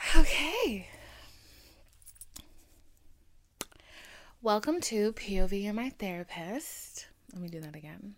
[0.00, 0.88] Okay.
[4.42, 7.06] Welcome to POV and my therapist.
[7.32, 8.14] Let me do that again.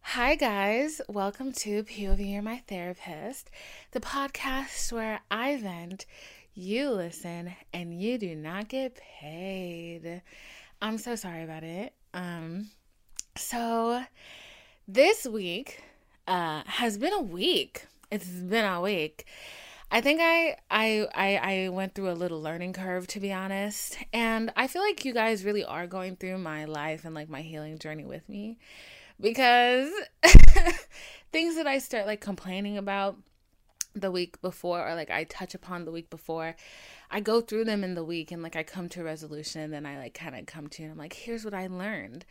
[0.00, 1.00] Hi, guys.
[1.08, 3.50] Welcome to POV and my therapist,
[3.90, 6.06] the podcast where I vent,
[6.54, 10.22] you listen, and you do not get paid.
[10.80, 11.92] I'm so sorry about it.
[12.14, 12.70] Um,
[13.36, 14.04] so
[14.86, 15.82] this week
[16.28, 17.86] uh, has been a week.
[18.10, 19.26] It's been a week.
[19.90, 23.98] I think I, I I I went through a little learning curve to be honest,
[24.12, 27.42] and I feel like you guys really are going through my life and like my
[27.42, 28.58] healing journey with me
[29.20, 29.90] because
[31.32, 33.16] things that I start like complaining about
[33.94, 36.54] the week before or like I touch upon the week before,
[37.10, 39.72] I go through them in the week and like I come to a resolution and
[39.72, 42.24] then I like kind of come to and I'm like here's what I learned.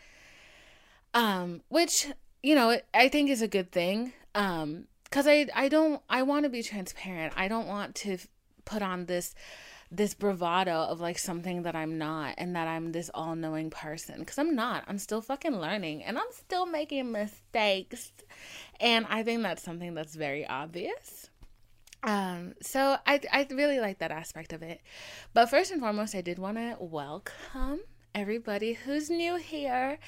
[1.13, 2.07] Um which
[2.43, 4.13] you know, I think is a good thing.
[4.35, 7.31] Um because I I don't I want to be transparent.
[7.37, 8.17] I don't want to
[8.65, 9.33] put on this
[9.89, 14.37] this bravado of like something that I'm not and that I'm this all-knowing person because
[14.37, 14.83] I'm not.
[14.89, 18.11] I'm still fucking learning and I'm still making mistakes.
[18.81, 21.29] And I think that's something that's very obvious.
[22.03, 24.81] Um so I I really like that aspect of it.
[25.33, 27.79] But first and foremost, I did want to welcome
[28.15, 29.99] everybody who's new here.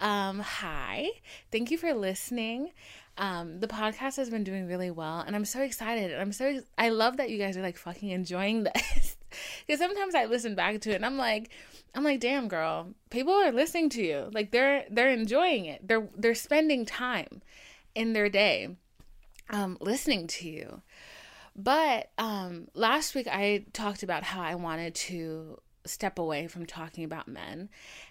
[0.00, 1.10] Um hi.
[1.52, 2.72] Thank you for listening.
[3.18, 6.10] Um, the podcast has been doing really well, and I'm so excited.
[6.10, 9.18] And I'm so I love that you guys are like fucking enjoying this.
[9.66, 11.50] Because sometimes I listen back to it, and I'm like,
[11.94, 14.30] I'm like, damn, girl, people are listening to you.
[14.32, 15.86] Like they're they're enjoying it.
[15.86, 17.42] They're they're spending time
[17.94, 18.70] in their day,
[19.50, 20.80] um, listening to you.
[21.54, 27.04] But um, last week I talked about how I wanted to step away from talking
[27.04, 27.68] about men,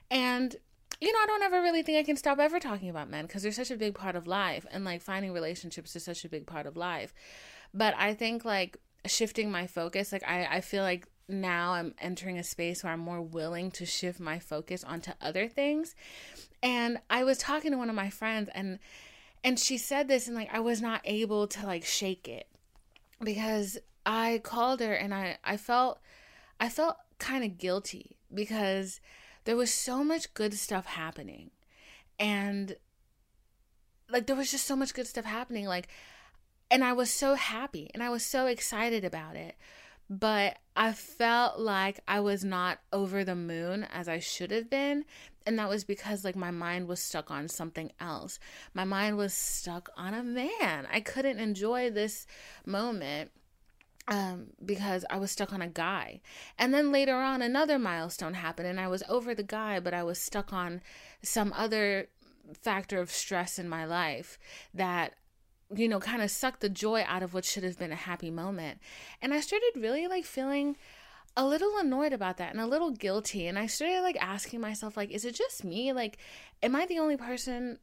[0.09, 0.55] and
[1.01, 3.43] you know, I don't ever really think I can stop ever talking about men because
[3.43, 6.45] they're such a big part of life and like finding relationships is such a big
[6.45, 7.13] part of life.
[7.73, 12.37] But I think like shifting my focus, like I, I feel like now I'm entering
[12.37, 15.95] a space where I'm more willing to shift my focus onto other things.
[16.61, 18.79] And I was talking to one of my friends and
[19.41, 22.47] and she said this and like I was not able to like shake it
[23.23, 25.99] because I called her and I I felt
[26.59, 28.99] I felt kind of guilty because
[29.45, 31.51] there was so much good stuff happening.
[32.17, 32.75] And
[34.09, 35.87] like there was just so much good stuff happening like
[36.71, 39.55] and I was so happy and I was so excited about it.
[40.09, 45.05] But I felt like I was not over the moon as I should have been.
[45.45, 48.39] And that was because like my mind was stuck on something else.
[48.73, 50.87] My mind was stuck on a man.
[50.91, 52.27] I couldn't enjoy this
[52.65, 53.31] moment
[54.07, 56.21] um, because I was stuck on a guy.
[56.57, 60.03] And then later on, another milestone happened, and I was over the guy, but I
[60.03, 60.81] was stuck on
[61.21, 62.07] some other
[62.53, 64.39] factor of stress in my life
[64.73, 65.13] that
[65.75, 68.31] you know kind of sucked the joy out of what should have been a happy
[68.31, 68.79] moment
[69.21, 70.75] and i started really like feeling
[71.37, 74.97] a little annoyed about that and a little guilty and i started like asking myself
[74.97, 76.17] like is it just me like
[76.63, 77.77] am i the only person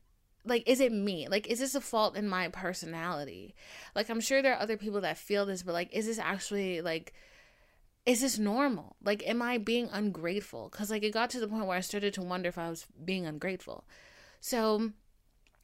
[0.47, 1.29] like is it me?
[1.29, 3.55] Like is this a fault in my personality?
[3.95, 6.81] Like i'm sure there are other people that feel this but like is this actually
[6.81, 7.13] like
[8.07, 8.97] is this normal?
[9.03, 10.69] Like am i being ungrateful?
[10.71, 12.87] Because like it got to the point where i started to wonder if i was
[13.05, 13.85] being ungrateful.
[14.41, 14.93] So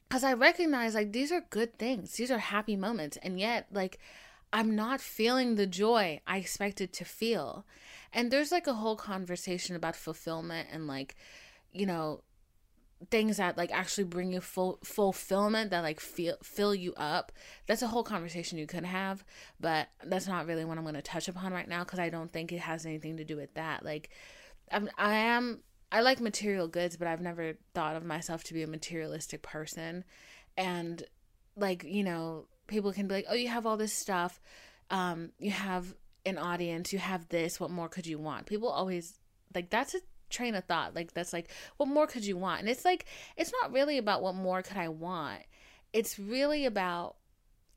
[0.07, 2.13] because i recognize like these are good things.
[2.13, 3.17] These are happy moments.
[3.23, 3.99] And yet like
[4.51, 7.65] i'm not feeling the joy i expected to feel.
[8.11, 11.15] And there's like a whole conversation about fulfillment and like
[11.71, 12.21] you know
[13.09, 17.31] things that like actually bring you full fulfillment that like feel fill you up
[17.65, 19.23] that's a whole conversation you could have
[19.59, 22.31] but that's not really what i'm going to touch upon right now because i don't
[22.31, 23.83] think it has anything to do with that.
[23.83, 24.09] Like
[24.71, 25.59] I'm, i am
[25.91, 30.03] i like material goods but i've never thought of myself to be a materialistic person.
[30.55, 31.03] And
[31.55, 34.41] like you know people can be like oh you have all this stuff.
[34.89, 35.95] Um you have
[36.25, 36.93] an audience.
[36.93, 37.59] You have this.
[37.59, 38.45] What more could you want?
[38.45, 39.19] People always
[39.53, 39.99] like that's a
[40.33, 42.61] train of thought like that's like what more could you want?
[42.61, 43.05] And it's like
[43.37, 45.41] it's not really about what more could i want.
[45.93, 47.15] It's really about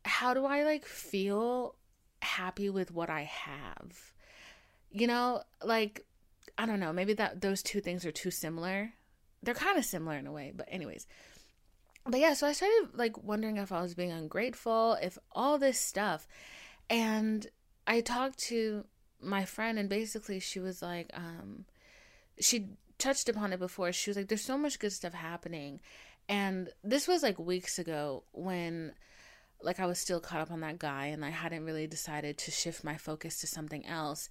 [0.05, 1.75] how do i like feel
[2.23, 4.13] happy with what i have?
[4.91, 6.05] You know like
[6.59, 8.93] i don't know maybe that those two things are too similar.
[9.43, 11.07] They're kind of similar in a way but anyways.
[12.05, 15.81] But yeah so i started like wondering if i was being ungrateful if all this
[15.81, 16.29] stuff
[16.89, 17.47] and
[17.87, 18.85] I talked to
[19.21, 21.65] my friend and basically she was like um
[22.41, 22.69] she
[22.99, 23.93] touched upon it before.
[23.93, 25.81] She was like there's so much good stuff happening.
[26.29, 28.93] And this was like weeks ago when
[29.63, 32.51] like I was still caught up on that guy and I hadn't really decided to
[32.51, 34.29] shift my focus to something else.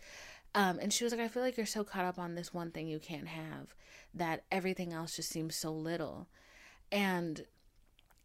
[0.53, 2.71] Um, and she was like, I feel like you're so caught up on this one
[2.71, 3.75] thing you can't have
[4.13, 6.27] that everything else just seems so little.
[6.91, 7.45] And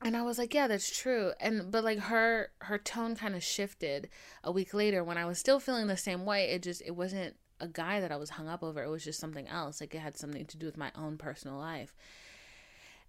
[0.02, 1.32] and I was like, yeah, that's true.
[1.40, 4.08] And but like her her tone kind of shifted
[4.42, 6.50] a week later when I was still feeling the same way.
[6.50, 8.82] It just it wasn't a guy that I was hung up over.
[8.82, 9.80] It was just something else.
[9.80, 11.94] Like it had something to do with my own personal life.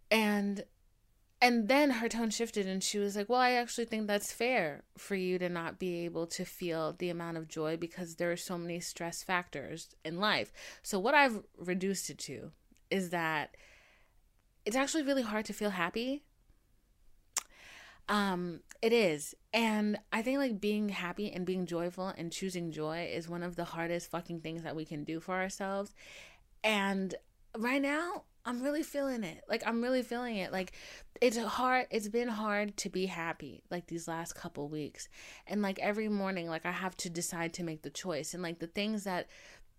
[0.09, 0.63] And
[1.43, 4.83] and then her tone shifted and she was like, Well, I actually think that's fair
[4.97, 8.37] for you to not be able to feel the amount of joy because there are
[8.37, 10.53] so many stress factors in life.
[10.83, 12.51] So, what I've reduced it to
[12.91, 13.57] is that
[14.65, 16.23] it's actually really hard to feel happy.
[18.07, 19.33] Um, it is.
[19.53, 23.55] And I think like being happy and being joyful and choosing joy is one of
[23.55, 25.93] the hardest fucking things that we can do for ourselves.
[26.63, 27.13] And
[27.57, 29.43] right now, I'm really feeling it.
[29.47, 30.51] Like I'm really feeling it.
[30.51, 30.73] Like
[31.21, 35.09] it's hard it's been hard to be happy like these last couple weeks.
[35.45, 38.59] And like every morning like I have to decide to make the choice and like
[38.59, 39.27] the things that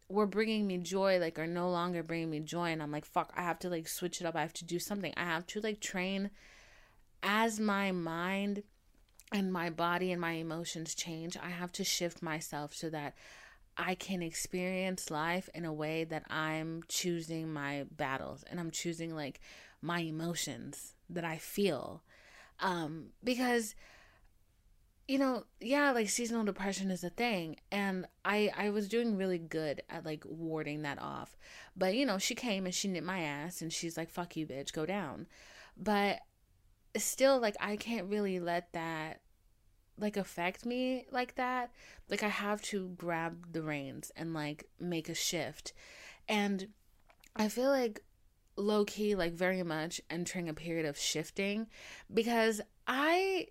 [0.09, 3.33] were bringing me joy like are no longer bringing me joy and I'm like fuck,
[3.37, 4.37] I have to like switch it up.
[4.37, 5.13] I have to do something.
[5.17, 6.31] I have to like train
[7.23, 8.63] as my mind
[9.33, 11.37] and my body and my emotions change.
[11.37, 13.15] I have to shift myself so that
[13.77, 19.15] I can experience life in a way that I'm choosing my battles and I'm choosing
[19.15, 19.41] like
[19.81, 22.03] my emotions that I feel.
[22.61, 23.75] Um, because
[25.09, 29.39] you know, yeah, like seasonal depression is a thing and I I was doing really
[29.39, 31.37] good at like warding that off.
[31.77, 34.47] But you know, she came and she nipped my ass and she's like fuck you
[34.47, 35.27] bitch, go down.
[35.77, 36.21] But
[36.97, 39.21] still like I can't really let that
[39.99, 41.71] like affect me like that.
[42.09, 45.73] Like i have to grab the reins and like make a shift.
[46.29, 46.69] And
[47.37, 48.03] i feel like
[48.57, 51.67] low key like very much entering a period of shifting
[52.13, 53.47] because i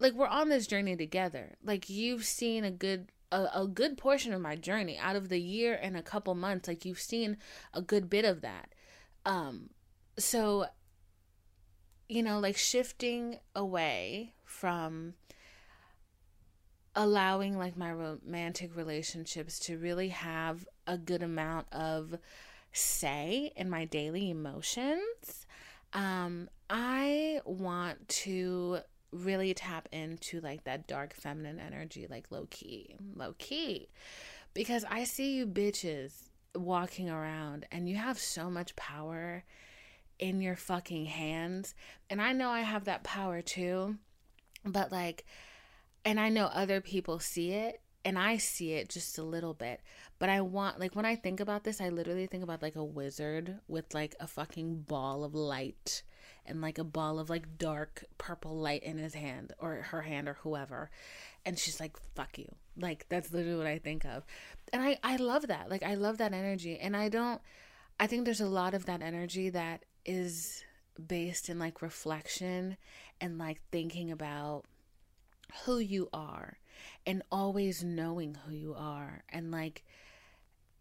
[0.00, 1.56] like we're on this journey together.
[1.62, 4.98] Like you've seen a good a, a good portion of my journey.
[4.98, 7.36] Out of the year and a couple months like you've seen
[7.72, 8.74] a good bit of that.
[9.24, 9.70] Um
[10.18, 10.66] so
[12.10, 15.14] you know like shifting away from
[16.96, 22.18] allowing like my romantic relationships to really have a good amount of
[22.72, 25.46] say in my daily emotions.
[25.92, 28.80] Um, I want to
[29.12, 33.88] really tap into like that dark feminine energy, like low key, low key,
[34.52, 36.12] because I see you bitches
[36.56, 39.44] walking around and you have so much power
[40.20, 41.74] in your fucking hands.
[42.08, 43.96] And I know I have that power too,
[44.64, 45.24] but like,
[46.04, 49.80] and I know other people see it and I see it just a little bit.
[50.18, 52.84] But I want like when I think about this, I literally think about like a
[52.84, 56.02] wizard with like a fucking ball of light
[56.46, 60.28] and like a ball of like dark purple light in his hand or her hand
[60.28, 60.90] or whoever.
[61.44, 62.54] And she's like, fuck you.
[62.76, 64.24] Like that's literally what I think of.
[64.72, 65.70] And I I love that.
[65.70, 67.40] Like I love that energy and I don't
[67.98, 70.64] I think there's a lot of that energy that is
[71.06, 72.76] based in like reflection
[73.20, 74.64] and like thinking about
[75.64, 76.58] who you are
[77.06, 79.84] and always knowing who you are and like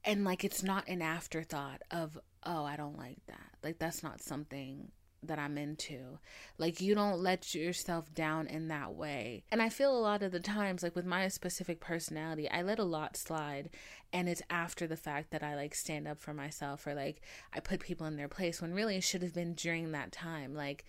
[0.06, 3.56] and like it's not an afterthought of oh I don't like that.
[3.64, 4.92] Like that's not something
[5.24, 6.20] that I'm into.
[6.58, 9.44] Like you don't let yourself down in that way.
[9.52, 12.80] And I feel a lot of the times like with my specific personality, I let
[12.80, 13.70] a lot slide
[14.12, 17.22] and it's after the fact that I like stand up for myself or like
[17.54, 20.54] I put people in their place when really it should have been during that time.
[20.54, 20.86] Like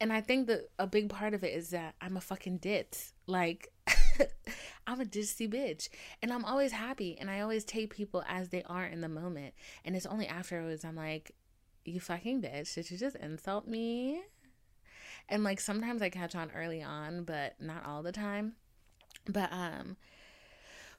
[0.00, 3.12] and I think that a big part of it is that I'm a fucking ditz.
[3.26, 3.72] Like,
[4.86, 5.88] I'm a ditzy bitch.
[6.22, 7.16] And I'm always happy.
[7.18, 9.54] And I always take people as they are in the moment.
[9.84, 11.32] And it's only afterwards I'm like,
[11.88, 12.74] you fucking bitch.
[12.74, 14.22] Did you just insult me?
[15.28, 18.54] And like sometimes I catch on early on, but not all the time.
[19.28, 19.96] But, um,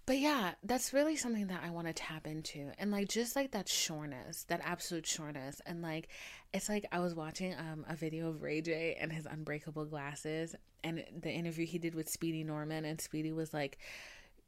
[0.08, 2.72] but yeah, that's really something that I want to tap into.
[2.80, 5.62] And like just like that sureness, that absolute sureness.
[5.66, 6.08] And like
[6.54, 10.56] it's like I was watching um a video of Ray J and his unbreakable glasses
[10.82, 13.80] and the interview he did with Speedy Morman and Speedy was like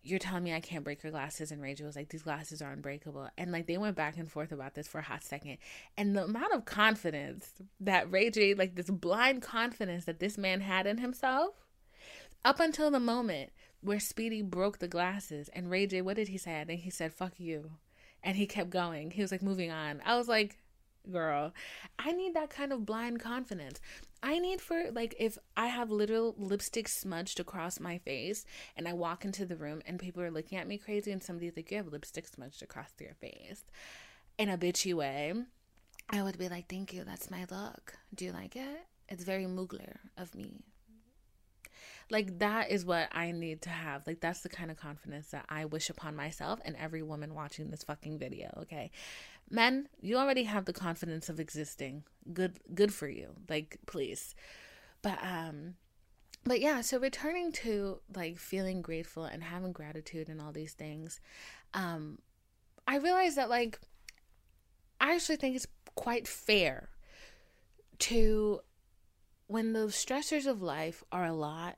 [0.02, 2.72] you're telling me I can't break your glasses and J was like these glasses are
[2.72, 5.58] unbreakable and like they went back and forth about this for a hot second
[5.98, 10.62] and the amount of confidence that Ray J like this blind confidence that this man
[10.62, 11.56] had in himself
[12.46, 13.52] up until the moment
[13.82, 16.60] where Speedy broke the glasses and Ray J, what did he say?
[16.60, 17.72] I think he said, fuck you.
[18.24, 19.12] And he kept going.
[19.12, 20.02] He was like moving on.
[20.06, 20.58] I was like,
[21.12, 21.54] girl.
[21.98, 23.80] I need that kind of blind confidence.
[24.22, 28.94] I need for like if I have literal lipstick smudged across my face and I
[28.94, 31.78] walk into the room and people are looking at me crazy and somebody's like, You
[31.78, 33.64] have lipstick smudged across your face
[34.38, 35.34] in a bitchy way,
[36.10, 37.98] I would be like, Thank you, that's my look.
[38.16, 38.86] Do you like it?
[39.08, 40.64] It's very Mugler of me.
[42.12, 44.08] Like that is what I need to have.
[44.08, 47.70] Like that's the kind of confidence that I wish upon myself and every woman watching
[47.70, 48.92] this fucking video, okay?
[49.50, 52.04] Men, you already have the confidence of existing.
[52.34, 53.36] Good good for you.
[53.50, 54.36] Like please.
[55.02, 55.76] But um
[56.44, 61.20] but yeah, so returning to like feeling grateful and having gratitude and all these things,
[61.74, 62.20] um
[62.88, 63.80] I realized that like
[65.02, 66.90] I actually think it's quite fair
[68.00, 68.62] to
[69.48, 71.78] when the stressors of life are a lot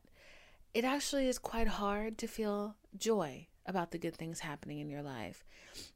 [0.74, 5.02] it actually is quite hard to feel joy about the good things happening in your
[5.02, 5.44] life.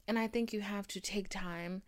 [0.07, 1.81] And I think you have to take time.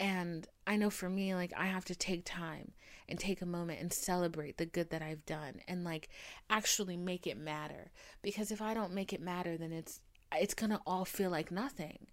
[0.00, 2.72] And I know for me, like, I have to take time
[3.08, 6.08] and take a moment and celebrate the good that I've done and, like,
[6.48, 7.90] actually make it matter.
[8.22, 10.00] Because if I don't make it matter, then it's,
[10.36, 12.06] it's gonna all feel like nothing.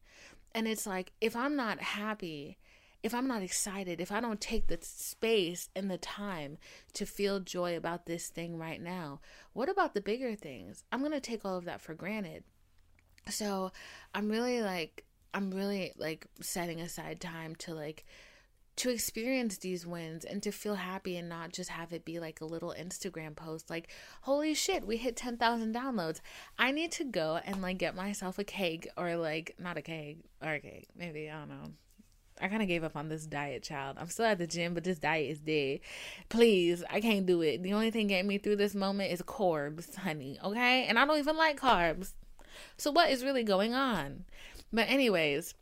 [0.53, 2.57] And it's like, if I'm not happy
[3.05, 6.57] if I'm not excited, if I don't take the space and the time
[6.93, 9.21] to feel joy about this thing right now,
[9.53, 10.83] what about the bigger things?
[10.91, 12.45] I'm going to take all of that for granted.
[13.29, 13.71] So
[14.13, 15.03] I'm really like,
[15.33, 18.05] I'm really like setting aside time to like,
[18.77, 22.41] to experience these wins and to feel happy and not just have it be like
[22.41, 23.89] a little Instagram post like
[24.23, 26.19] holy shit we hit 10,000 downloads
[26.59, 30.19] I need to go and like get myself a cake or like not a cake
[30.41, 31.71] or a cake maybe I don't know
[32.41, 33.97] I kind of gave up on this diet, child.
[33.97, 35.79] I'm still at the gym, but this diet is dead.
[36.27, 37.63] Please, I can't do it.
[37.63, 40.37] The only thing getting me through this moment is carbs, honey.
[40.43, 40.83] Okay?
[40.83, 42.11] And I don't even like carbs.
[42.77, 44.25] So, what is really going on?
[44.71, 45.53] But, anyways,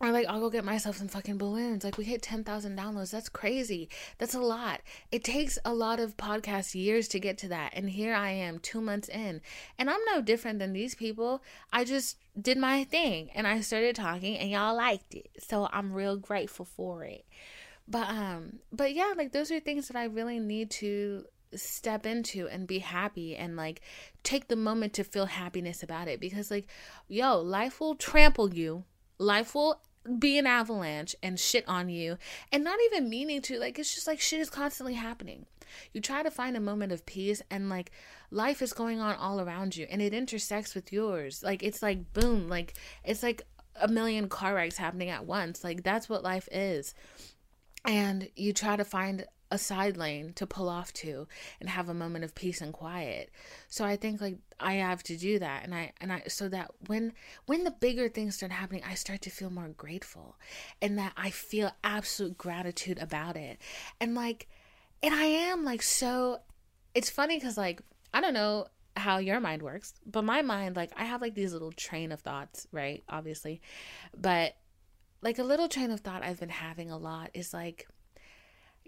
[0.00, 1.82] or like I'll go get myself some fucking balloons.
[1.82, 3.10] Like we hit 10,000 downloads.
[3.10, 3.88] That's crazy.
[4.18, 4.80] That's a lot.
[5.10, 7.72] It takes a lot of podcast years to get to that.
[7.74, 9.40] And here I am 2 months in.
[9.78, 11.42] And I'm no different than these people.
[11.72, 15.30] I just did my thing and I started talking and y'all liked it.
[15.40, 17.24] So I'm real grateful for it.
[17.88, 22.48] But um but yeah, like those are things that I really need to step into
[22.48, 23.80] and be happy and like
[24.22, 26.68] take the moment to feel happiness about it because like
[27.08, 28.84] yo, life will trample you.
[29.18, 29.80] Life will
[30.18, 32.16] be an avalanche and shit on you
[32.50, 35.46] and not even meaning to like it's just like shit is constantly happening.
[35.92, 37.90] You try to find a moment of peace and like
[38.30, 41.42] life is going on all around you and it intersects with yours.
[41.42, 42.74] Like it's like boom like
[43.04, 43.42] it's like
[43.80, 45.62] a million car wrecks happening at once.
[45.62, 46.94] Like that's what life is.
[47.84, 51.26] And you try to find a side lane to pull off to
[51.60, 53.30] and have a moment of peace and quiet.
[53.68, 56.70] So I think like I have to do that and I and I so that
[56.86, 57.12] when
[57.46, 60.36] when the bigger things start happening I start to feel more grateful
[60.82, 63.58] and that I feel absolute gratitude about it.
[64.00, 64.48] And like
[65.02, 66.40] and I am like so
[66.94, 67.80] it's funny cuz like
[68.12, 71.52] I don't know how your mind works, but my mind like I have like these
[71.52, 73.02] little train of thoughts, right?
[73.08, 73.62] Obviously.
[74.14, 74.56] But
[75.22, 77.88] like a little train of thought I've been having a lot is like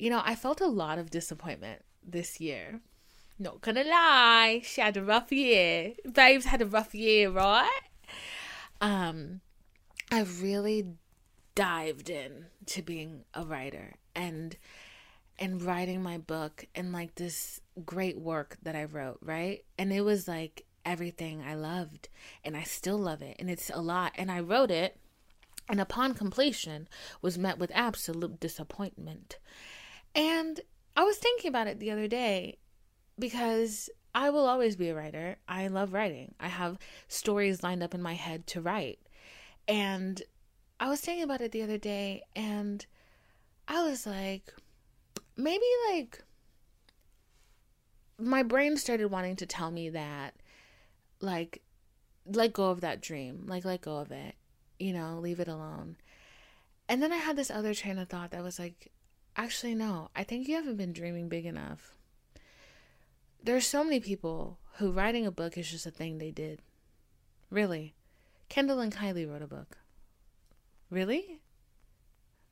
[0.00, 2.80] you know, I felt a lot of disappointment this year.
[3.38, 5.94] Not gonna lie, she had a rough year.
[6.12, 7.80] Babes had a rough year, right?
[8.80, 9.40] Um,
[10.10, 10.94] I really
[11.54, 14.56] dived in to being a writer and
[15.38, 19.64] and writing my book and like this great work that I wrote, right?
[19.78, 22.08] And it was like everything I loved
[22.44, 24.98] and I still love it and it's a lot and I wrote it
[25.68, 26.88] and upon completion
[27.22, 29.38] was met with absolute disappointment
[30.14, 30.60] and
[30.96, 32.58] I was thinking about it the other day
[33.18, 35.36] because I will always be a writer.
[35.48, 36.34] I love writing.
[36.40, 38.98] I have stories lined up in my head to write.
[39.68, 40.20] And
[40.80, 42.84] I was thinking about it the other day and
[43.68, 44.52] I was like,
[45.36, 46.22] maybe like
[48.18, 50.34] my brain started wanting to tell me that,
[51.20, 51.62] like,
[52.26, 54.34] let go of that dream, like, let go of it,
[54.78, 55.96] you know, leave it alone.
[56.88, 58.90] And then I had this other train of thought that was like,
[59.36, 60.10] Actually, no.
[60.14, 61.94] I think you haven't been dreaming big enough.
[63.42, 66.60] There's so many people who writing a book is just a thing they did.
[67.50, 67.94] Really.
[68.48, 69.78] Kendall and Kylie wrote a book.
[70.90, 71.40] Really?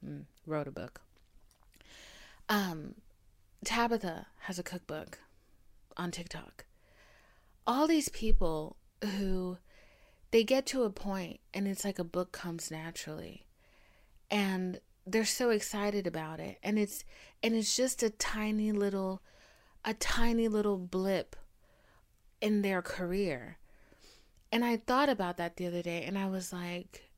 [0.05, 1.01] Mm, wrote a book.
[2.49, 2.95] Um,
[3.65, 5.19] Tabitha has a cookbook
[5.97, 6.65] on TikTok.
[7.67, 9.59] All these people who
[10.31, 13.47] they get to a point and it's like a book comes naturally.
[14.31, 17.05] And they're so excited about it and it's
[17.43, 19.23] and it's just a tiny little
[19.85, 21.37] a tiny little blip
[22.41, 23.59] in their career
[24.53, 27.09] and i thought about that the other day and i was like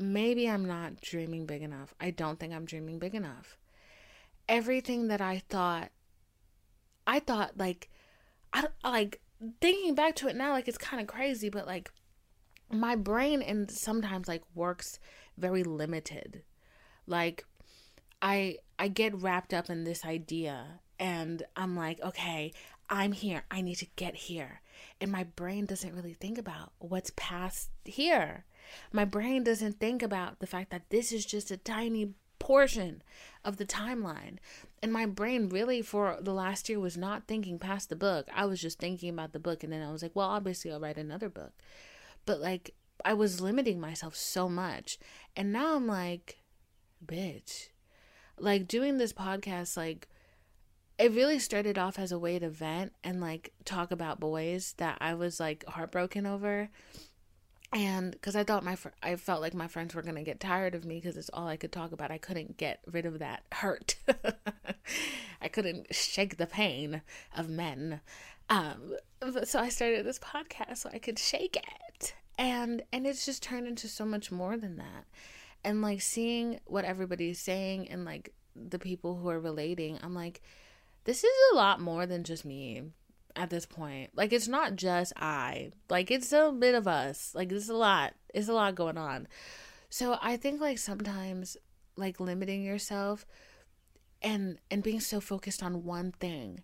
[0.00, 1.94] maybe I'm not dreaming big enough.
[2.00, 3.56] I don't think I'm dreaming big enough.
[4.48, 5.90] Everything that I thought,
[7.06, 7.90] I thought like,
[8.52, 9.20] I like
[9.60, 11.90] thinking back to it now, like it's kind of crazy, but like
[12.70, 14.98] my brain and sometimes like works
[15.36, 16.42] very limited.
[17.08, 17.44] Like
[18.22, 22.52] I I get wrapped up in this idea and I'm like, okay,
[22.90, 23.44] I'm here.
[23.50, 24.60] I need to get here.
[25.00, 28.44] And my brain doesn't really think about what's past here.
[28.92, 33.02] My brain doesn't think about the fact that this is just a tiny portion
[33.44, 34.38] of the timeline.
[34.82, 38.28] And my brain really for the last year was not thinking past the book.
[38.34, 40.80] I was just thinking about the book and then I was like, well, obviously I'll
[40.80, 41.52] write another book.
[42.26, 42.74] But like
[43.04, 44.98] I was limiting myself so much.
[45.36, 46.37] And now I'm like,
[47.04, 47.68] bitch.
[48.38, 50.08] Like doing this podcast like
[50.98, 54.98] it really started off as a way to vent and like talk about boys that
[55.00, 56.70] I was like heartbroken over.
[57.72, 60.74] And because I thought my, fr- I felt like my friends were gonna get tired
[60.74, 62.10] of me because it's all I could talk about.
[62.10, 63.96] I couldn't get rid of that hurt.
[65.40, 67.02] I couldn't shake the pain
[67.36, 68.00] of men.
[68.48, 68.96] Um,
[69.44, 73.66] so I started this podcast so I could shake it, and and it's just turned
[73.66, 75.04] into so much more than that.
[75.64, 80.40] And like seeing what everybody's saying and like the people who are relating, I'm like
[81.04, 82.82] this is a lot more than just me
[83.34, 84.10] at this point.
[84.14, 85.70] Like it's not just I.
[85.88, 87.32] Like it's a bit of us.
[87.34, 88.14] Like it's a lot.
[88.34, 89.26] It's a lot going on.
[89.88, 91.56] So I think like sometimes
[91.96, 93.26] like limiting yourself
[94.20, 96.62] and and being so focused on one thing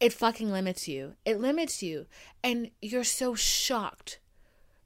[0.00, 1.14] it fucking limits you.
[1.26, 2.06] It limits you
[2.42, 4.18] and you're so shocked.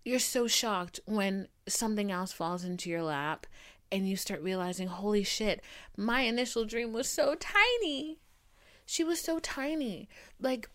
[0.05, 3.47] You're so shocked when something else falls into your lap
[3.91, 5.63] and you start realizing, holy shit,
[5.97, 8.19] my initial dream was so tiny
[8.87, 10.09] she was so tiny.
[10.41, 10.69] Like,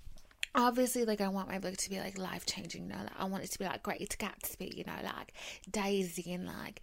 [0.55, 3.25] obviously, like, I want my book to be like life changing, you know, like, I
[3.25, 5.33] want it to be like Great Gatsby, you know, like
[5.69, 6.81] Daisy and like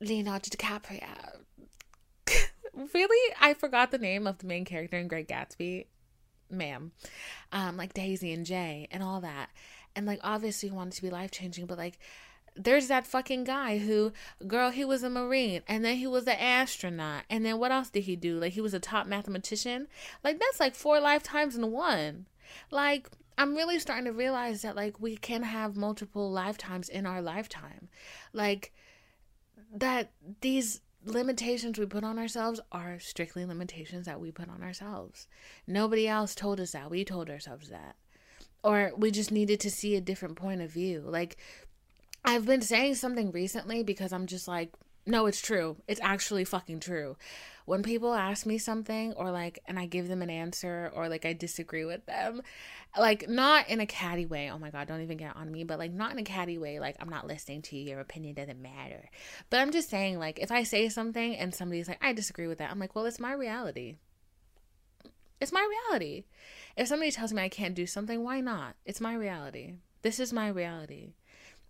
[0.00, 1.40] Leonardo DiCaprio.
[2.94, 3.34] really?
[3.40, 5.86] I forgot the name of the main character in Great Gatsby,
[6.50, 6.92] ma'am.
[7.52, 9.50] Um, like Daisy and Jay and all that.
[9.94, 11.98] And like, obviously, you want it to be life changing, but like,
[12.54, 14.12] there's that fucking guy who
[14.46, 17.90] girl he was a marine and then he was an astronaut and then what else
[17.90, 18.38] did he do?
[18.38, 19.88] Like he was a top mathematician?
[20.22, 22.26] Like that's like four lifetimes in one.
[22.70, 27.22] Like i'm really starting to realize that like we can have multiple lifetimes in our
[27.22, 27.88] lifetime.
[28.32, 28.72] Like
[29.74, 30.12] that
[30.42, 35.26] these limitations we put on ourselves are strictly limitations that we put on ourselves.
[35.66, 36.90] Nobody else told us that.
[36.90, 37.96] We told ourselves that
[38.62, 41.36] or we just needed to see a different point of view like
[42.24, 44.72] I've been saying something recently because I'm just like,
[45.04, 45.76] no, it's true.
[45.88, 47.16] It's actually fucking true.
[47.64, 51.24] When people ask me something or like, and I give them an answer or like
[51.24, 52.42] I disagree with them,
[52.96, 54.50] like not in a catty way.
[54.50, 56.78] Oh my God, don't even get on me, but like not in a catty way.
[56.78, 57.90] Like I'm not listening to you.
[57.90, 59.08] Your opinion doesn't matter.
[59.50, 62.58] But I'm just saying, like, if I say something and somebody's like, I disagree with
[62.58, 63.96] that, I'm like, well, it's my reality.
[65.40, 66.24] It's my reality.
[66.76, 68.76] If somebody tells me I can't do something, why not?
[68.84, 69.74] It's my reality.
[70.02, 71.14] This is my reality.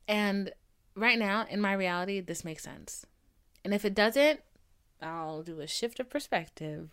[0.09, 0.53] And
[0.95, 3.07] right now, in my reality, this makes sense.
[3.65, 4.41] And if it doesn't,
[5.01, 6.91] I'll do a shift of perspective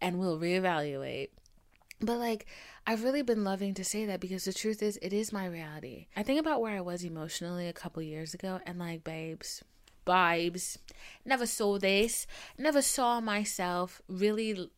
[0.00, 1.28] and we'll reevaluate.
[2.00, 2.46] But like,
[2.86, 6.06] I've really been loving to say that because the truth is, it is my reality.
[6.16, 9.64] I think about where I was emotionally a couple years ago and like, babes,
[10.06, 10.78] vibes,
[11.24, 14.70] never saw this, never saw myself really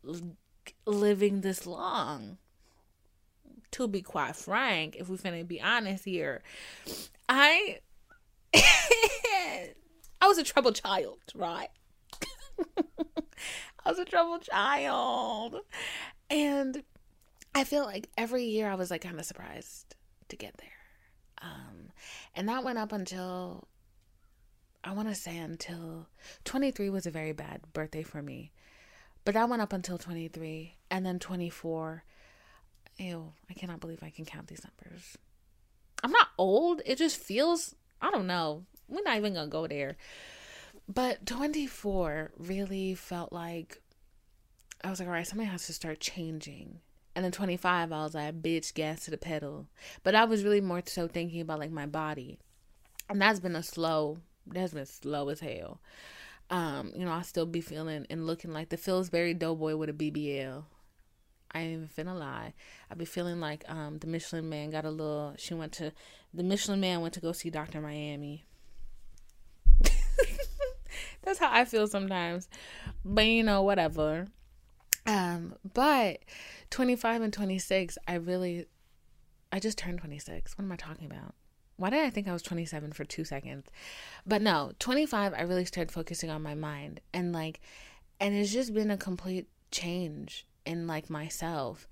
[0.85, 2.37] living this long.
[3.71, 6.41] To be quite frank, if we're gonna be honest here,
[7.29, 7.79] I
[8.53, 11.69] I was a troubled child, right?
[13.85, 15.57] I was a troubled child.
[16.29, 16.83] And
[17.55, 19.95] I feel like every year I was like kind of surprised
[20.29, 20.69] to get there.
[21.41, 21.89] Um,
[22.35, 23.67] and that went up until
[24.83, 26.07] I want to say until
[26.45, 28.51] 23 was a very bad birthday for me.
[29.25, 32.03] But that went up until 23 and then 24.
[32.97, 35.17] Ew, I cannot believe I can count these numbers.
[36.03, 36.81] I'm not old.
[36.85, 38.65] It just feels, I don't know.
[38.87, 39.97] We're not even going to go there.
[40.87, 43.81] But 24 really felt like
[44.83, 46.79] I was like, all right, something has to start changing.
[47.15, 49.67] And then 25, I was like, bitch, gas to the pedal.
[50.03, 52.39] But I was really more so thinking about like my body.
[53.09, 55.81] And that's been a slow, that's been slow as hell.
[56.49, 59.93] Um, you know, I still be feeling and looking like the Pillsbury Doughboy with a
[59.93, 60.63] BBL.
[61.53, 62.53] I ain't even finna lie.
[62.89, 65.33] I be feeling like um the Michelin Man got a little.
[65.37, 65.91] She went to
[66.33, 68.45] the Michelin Man went to go see Doctor Miami.
[71.23, 72.47] That's how I feel sometimes,
[73.03, 74.27] but you know whatever.
[75.05, 76.19] Um, but
[76.69, 78.67] twenty five and twenty six, I really,
[79.51, 80.57] I just turned twenty six.
[80.57, 81.35] What am I talking about?
[81.77, 83.65] Why did I think I was 27 for two seconds?
[84.23, 86.99] But no, 25, I really started focusing on my mind.
[87.11, 87.59] And like,
[88.19, 91.87] and it's just been a complete change in like myself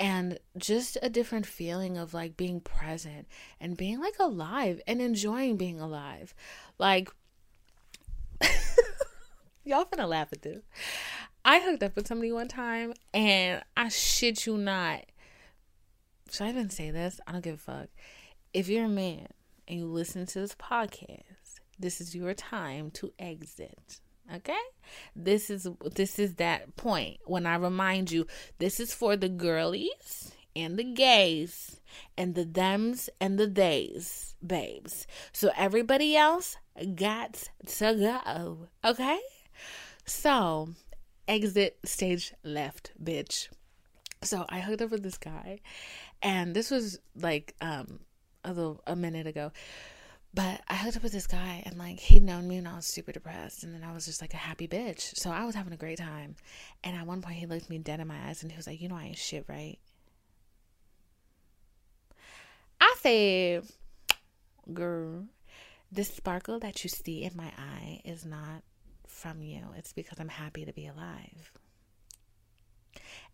[0.00, 3.26] and just a different feeling of like being present
[3.60, 6.34] and being like alive and enjoying being alive.
[6.78, 7.10] Like,
[9.64, 10.62] y'all finna laugh at this.
[11.44, 15.04] I hooked up with somebody one time and I shit you not.
[16.30, 17.20] Should I even say this?
[17.26, 17.88] I don't give a fuck.
[18.52, 19.28] If you're a man
[19.66, 24.00] and you listen to this podcast, this is your time to exit.
[24.34, 24.60] Okay?
[25.16, 28.26] This is this is that point when I remind you
[28.58, 31.80] this is for the girlies and the gays
[32.16, 35.06] and the thems and the theys, babes.
[35.32, 36.56] So everybody else
[36.94, 38.68] got to go.
[38.84, 39.20] Okay?
[40.04, 40.70] So,
[41.26, 43.48] exit stage left, bitch.
[44.22, 45.60] So I hooked up with this guy,
[46.22, 48.00] and this was like um
[48.44, 49.52] a little a minute ago.
[50.34, 52.86] But I hooked up with this guy and like he'd known me and I was
[52.86, 55.16] super depressed and then I was just like a happy bitch.
[55.16, 56.36] So I was having a great time.
[56.84, 58.80] And at one point he looked me dead in my eyes and he was like,
[58.80, 59.78] You know I ain't shit, right?
[62.80, 63.64] I said,
[64.72, 65.24] Girl,
[65.90, 68.62] the sparkle that you see in my eye is not
[69.06, 69.62] from you.
[69.76, 71.52] It's because I'm happy to be alive.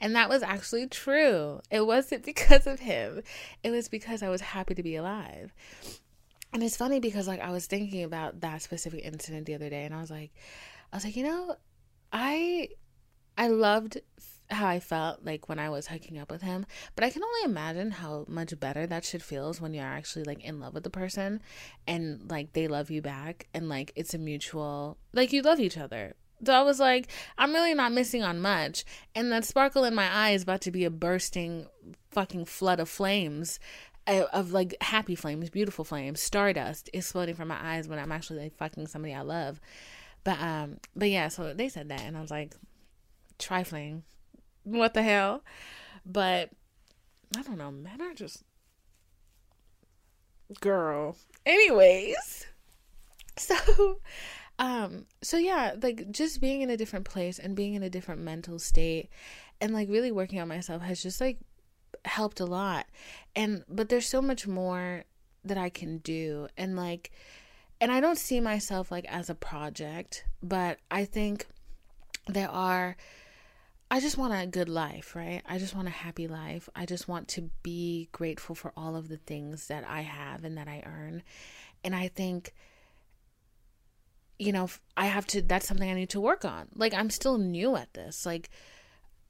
[0.00, 1.60] And that was actually true.
[1.70, 3.22] It wasn't because of him.
[3.62, 5.52] It was because I was happy to be alive.
[6.54, 9.84] And it's funny because like I was thinking about that specific incident the other day
[9.84, 10.30] and I was like
[10.92, 11.56] I was like, you know,
[12.12, 12.68] I
[13.36, 14.00] I loved
[14.50, 16.64] how I felt like when I was hooking up with him,
[16.94, 20.44] but I can only imagine how much better that shit feels when you're actually like
[20.44, 21.42] in love with the person
[21.88, 25.76] and like they love you back and like it's a mutual like you love each
[25.76, 26.14] other.
[26.44, 28.84] So I was like, I'm really not missing on much.
[29.14, 31.66] And that sparkle in my eye is about to be a bursting
[32.10, 33.58] fucking flood of flames
[34.06, 38.56] of like happy flames, beautiful flames, stardust exploding from my eyes when I'm actually like
[38.56, 39.60] fucking somebody I love.
[40.24, 42.54] But um, but yeah, so they said that, and I was like,
[43.38, 44.04] trifling,
[44.62, 45.42] what the hell?
[46.04, 46.50] But
[47.36, 48.42] I don't know, men are just
[50.60, 51.16] girl.
[51.46, 52.46] Anyways,
[53.36, 54.00] so
[54.58, 58.20] um, so yeah, like just being in a different place and being in a different
[58.20, 59.08] mental state,
[59.60, 61.38] and like really working on myself has just like
[62.04, 62.86] helped a lot.
[63.34, 65.04] And but there's so much more
[65.44, 67.10] that I can do and like
[67.80, 71.46] and I don't see myself like as a project, but I think
[72.26, 72.96] there are
[73.90, 75.42] I just want a good life, right?
[75.46, 76.68] I just want a happy life.
[76.74, 80.56] I just want to be grateful for all of the things that I have and
[80.56, 81.22] that I earn.
[81.84, 82.54] And I think
[84.36, 86.68] you know, I have to that's something I need to work on.
[86.74, 88.24] Like I'm still new at this.
[88.26, 88.50] Like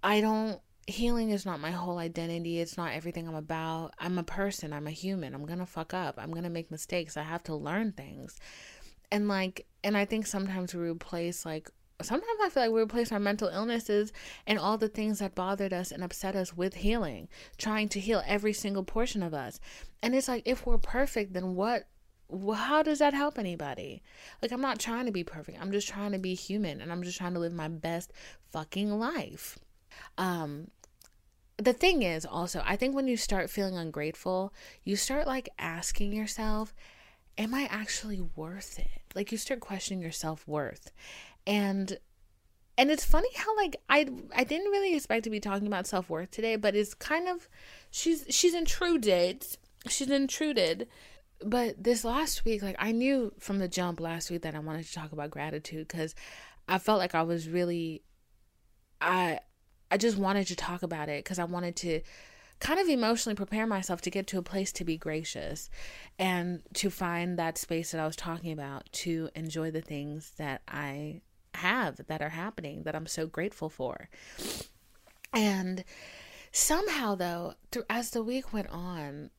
[0.02, 2.60] I don't healing is not my whole identity.
[2.60, 3.92] It's not everything I'm about.
[3.98, 4.72] I'm a person.
[4.72, 5.34] I'm a human.
[5.34, 6.16] I'm going to fuck up.
[6.18, 7.16] I'm going to make mistakes.
[7.16, 8.38] I have to learn things.
[9.10, 11.70] And like, and I think sometimes we replace like,
[12.02, 14.12] sometimes I feel like we replace our mental illnesses
[14.46, 18.22] and all the things that bothered us and upset us with healing, trying to heal
[18.26, 19.60] every single portion of us.
[20.02, 21.88] And it's like, if we're perfect, then what
[22.54, 24.02] how does that help anybody?
[24.42, 25.58] Like, I'm not trying to be perfect.
[25.60, 28.12] I'm just trying to be human and I'm just trying to live my best
[28.50, 29.58] fucking life.
[30.18, 30.68] Um,
[31.56, 34.52] the thing is also, I think when you start feeling ungrateful,
[34.82, 36.74] you start like asking yourself,
[37.38, 39.02] am I actually worth it?
[39.14, 40.90] Like you start questioning your self-worth.
[41.46, 41.98] And
[42.76, 46.30] and it's funny how like I I didn't really expect to be talking about self-worth
[46.30, 47.48] today, but it's kind of
[47.90, 49.46] she's she's intruded.
[49.88, 50.88] She's intruded.
[51.44, 54.86] But this last week, like I knew from the jump last week that I wanted
[54.86, 56.14] to talk about gratitude cuz
[56.66, 58.02] I felt like I was really
[59.00, 59.40] I
[59.94, 62.00] I just wanted to talk about it because I wanted to
[62.58, 65.70] kind of emotionally prepare myself to get to a place to be gracious
[66.18, 70.62] and to find that space that I was talking about to enjoy the things that
[70.66, 71.20] I
[71.54, 74.08] have that are happening that I'm so grateful for.
[75.32, 75.84] And
[76.50, 79.30] somehow though, through, as the week went on,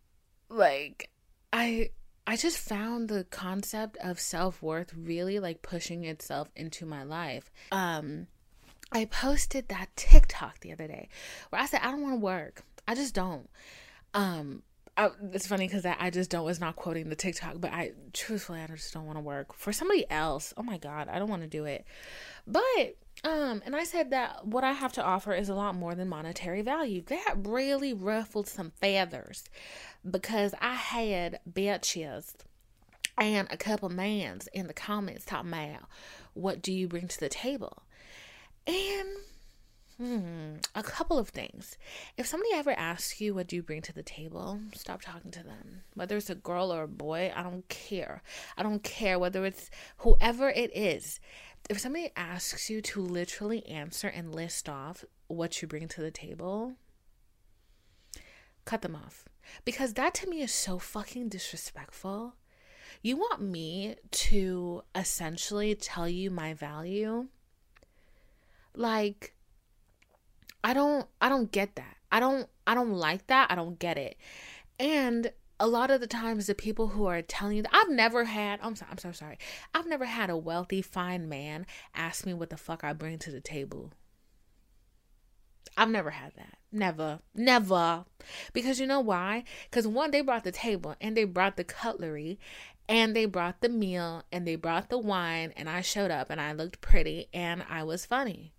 [0.48, 1.10] like
[1.52, 1.90] I
[2.26, 7.52] I just found the concept of self-worth really like pushing itself into my life.
[7.74, 8.28] Um
[8.92, 11.10] I posted that TikTok the other day
[11.50, 12.64] where I said I don't want to work.
[12.88, 13.50] I just don't.
[14.14, 14.64] Um,
[14.98, 18.62] I, it's funny because I, just don't was not quoting the TikTok, but I truthfully
[18.62, 20.54] I just don't want to work for somebody else.
[20.56, 21.86] Oh my god, I don't want to do it.
[22.48, 25.96] But um, and I said that what I have to offer is a lot more
[25.96, 27.02] than monetary value.
[27.08, 29.44] That really ruffled some feathers
[30.10, 32.34] because I had bitches
[33.18, 35.84] and a couple mans in the comments talking about
[36.34, 37.84] what do you bring to the table.
[38.68, 39.18] And
[39.98, 41.78] Hmm, a couple of things.
[42.18, 45.44] If somebody ever asks you what do you bring to the table, stop talking to
[45.44, 45.84] them.
[45.94, 48.22] Whether it's a girl or a boy, I don't care.
[48.58, 51.22] I don't care whether it's whoever it is.
[51.70, 56.12] If somebody asks you to literally answer and list off what you bring to the
[56.12, 56.74] table,
[58.66, 59.24] cut them off.
[59.64, 62.36] Because that to me is so fucking disrespectful.
[63.02, 67.28] You want me to essentially tell you my value?
[68.78, 69.36] Like,
[70.66, 71.96] I don't I don't get that.
[72.12, 73.52] I don't I don't like that.
[73.52, 74.18] I don't get it.
[74.80, 78.24] And a lot of the times the people who are telling you that I've never
[78.24, 79.38] had I'm sorry, I'm so sorry.
[79.76, 83.32] I've never had a wealthy fine man ask me what the fuck I bring to
[83.32, 83.92] the table.
[85.78, 86.58] I've never had that.
[86.72, 87.20] Never.
[87.36, 88.06] Never.
[88.52, 89.44] Because you know why?
[89.70, 92.40] Because one, they brought the table and they brought the cutlery
[92.90, 96.42] and they brought the meal and they brought the wine and I showed up and
[96.42, 98.55] I looked pretty and I was funny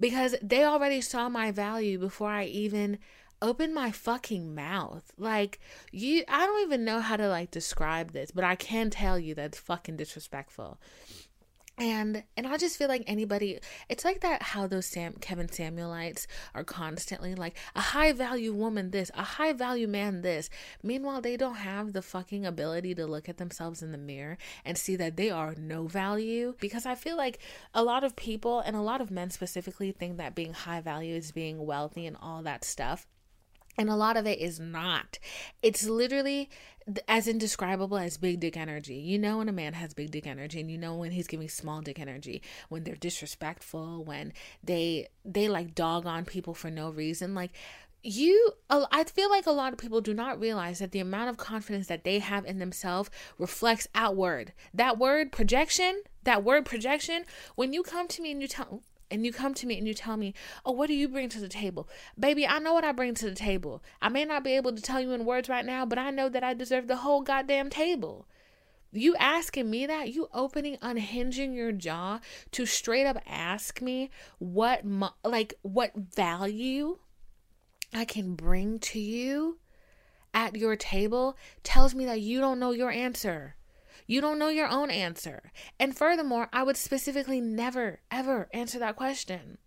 [0.00, 2.98] because they already saw my value before I even
[3.42, 5.12] opened my fucking mouth.
[5.16, 5.60] Like
[5.92, 9.34] you I don't even know how to like describe this, but I can tell you
[9.34, 10.80] that's fucking disrespectful.
[11.80, 16.26] And and I just feel like anybody it's like that how those Sam Kevin Samuelites
[16.54, 20.50] are constantly like a high value woman this, a high value man this.
[20.82, 24.76] Meanwhile, they don't have the fucking ability to look at themselves in the mirror and
[24.76, 27.38] see that they are no value because I feel like
[27.72, 31.14] a lot of people and a lot of men specifically think that being high value
[31.14, 33.06] is being wealthy and all that stuff.
[33.78, 35.18] And a lot of it is not.
[35.62, 36.50] It's literally
[37.08, 38.94] as indescribable as big dick energy.
[38.94, 41.48] You know when a man has big dick energy and you know when he's giving
[41.48, 46.90] small dick energy, when they're disrespectful, when they they like dog on people for no
[46.90, 47.34] reason.
[47.34, 47.52] Like
[48.02, 51.36] you i feel like a lot of people do not realize that the amount of
[51.36, 57.24] confidence that they have in themselves reflects outward that word projection that word projection
[57.56, 59.94] when you come to me and you tell and you come to me and you
[59.94, 61.88] tell me, Oh, what do you bring to the table?
[62.18, 63.82] Baby, I know what I bring to the table.
[64.00, 66.28] I may not be able to tell you in words right now, but I know
[66.28, 68.26] that I deserve the whole goddamn table.
[68.92, 72.20] You asking me that, you opening, unhinging your jaw
[72.52, 74.82] to straight up ask me what,
[75.24, 76.98] like, what value
[77.92, 79.58] I can bring to you
[80.34, 83.54] at your table tells me that you don't know your answer.
[84.10, 85.52] You don't know your own answer.
[85.78, 89.58] And furthermore, I would specifically never, ever answer that question.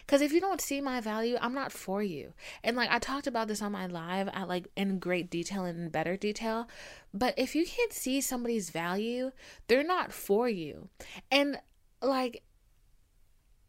[0.00, 2.34] Because if you don't see my value, I'm not for you.
[2.62, 5.80] And like I talked about this on my live at like in great detail and
[5.80, 6.68] in better detail.
[7.14, 9.30] But if you can't see somebody's value,
[9.66, 10.90] they're not for you.
[11.30, 11.58] And
[12.02, 12.42] like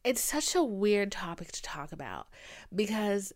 [0.04, 2.28] it's such a weird topic to talk about
[2.76, 3.32] because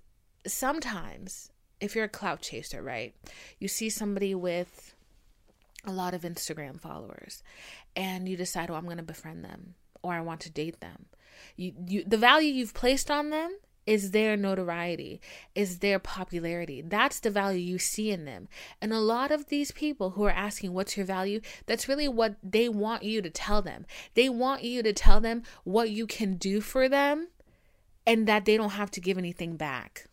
[0.45, 3.15] sometimes if you're a clout chaser, right?
[3.60, 4.90] You see somebody with
[5.86, 7.44] a lot of Instagram followers
[7.96, 11.06] and you decide, oh, I'm going to befriend them or I want to date them.
[11.56, 15.20] You, you, the value you've placed on them is their notoriety,
[15.56, 16.82] is their popularity.
[16.82, 18.48] That's the value you see in them.
[18.80, 21.41] And a lot of these people who are asking, What's your value?
[21.65, 23.86] That's really what they want you to tell them.
[24.13, 27.30] They want you to tell them what you can do for them
[28.06, 30.08] and that they don't have to give anything back.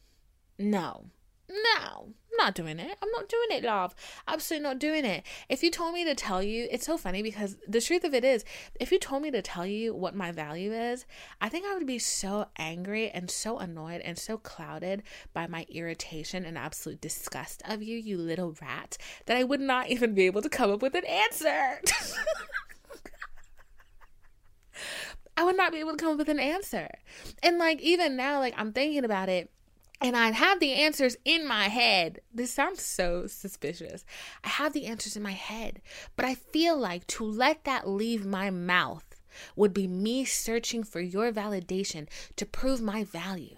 [0.58, 1.06] No,
[1.48, 2.96] no, not doing it.
[3.02, 3.94] I'm not doing it, love.
[4.26, 5.24] Absolutely not doing it.
[5.48, 8.24] If you told me to tell you, it's so funny because the truth of it
[8.24, 8.44] is,
[8.80, 11.04] if you told me to tell you what my value is,
[11.40, 15.02] I think I would be so angry and so annoyed and so clouded
[15.34, 18.96] by my irritation and absolute disgust of you, you little rat,
[19.26, 21.80] that I would not even be able to come up with an answer.
[25.36, 26.88] I would not be able to come up with an answer.
[27.42, 29.50] And like, even now, like, I'm thinking about it
[30.00, 32.20] and I'd have the answers in my head.
[32.32, 34.04] This sounds so suspicious.
[34.44, 35.80] I have the answers in my head,
[36.16, 39.04] but I feel like to let that leave my mouth
[39.56, 43.56] would be me searching for your validation to prove my value.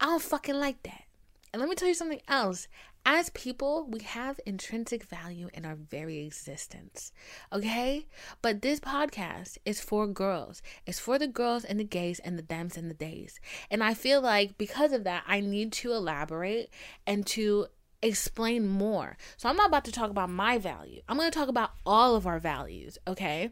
[0.00, 1.04] I don't fucking like that.
[1.52, 2.66] And let me tell you something else.
[3.04, 7.12] As people, we have intrinsic value in our very existence.
[7.52, 8.06] Okay?
[8.42, 10.62] But this podcast is for girls.
[10.86, 13.40] It's for the girls and the gays and the thems and the days.
[13.70, 16.70] And I feel like because of that, I need to elaborate
[17.04, 17.66] and to
[18.02, 19.16] explain more.
[19.36, 21.02] So I'm not about to talk about my value.
[21.08, 23.50] I'm going to talk about all of our values, okay?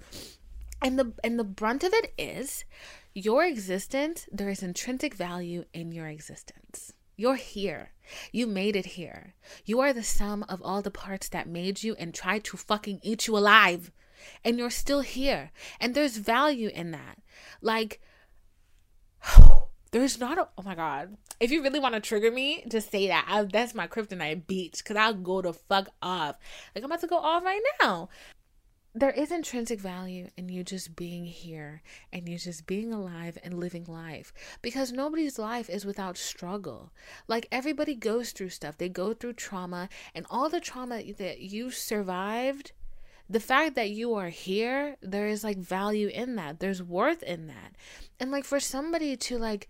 [0.82, 2.64] And the and the brunt of it is
[3.14, 6.92] your existence, there is intrinsic value in your existence.
[7.20, 7.90] You're here.
[8.32, 9.34] You made it here.
[9.66, 12.98] You are the sum of all the parts that made you and tried to fucking
[13.02, 13.92] eat you alive.
[14.42, 15.50] And you're still here.
[15.78, 17.18] And there's value in that.
[17.60, 18.00] Like,
[19.90, 21.18] there's not a, oh my God.
[21.38, 23.26] If you really want to trigger me, just say that.
[23.28, 26.36] I, that's my kryptonite beach because I'll go to fuck off.
[26.74, 28.08] Like, I'm about to go off right now.
[28.94, 31.80] There is intrinsic value in you just being here
[32.12, 36.92] and you just being alive and living life because nobody's life is without struggle.
[37.28, 41.70] Like everybody goes through stuff, they go through trauma, and all the trauma that you
[41.70, 42.72] survived.
[43.28, 46.58] The fact that you are here, there is like value in that.
[46.58, 47.76] There's worth in that.
[48.18, 49.68] And like for somebody to like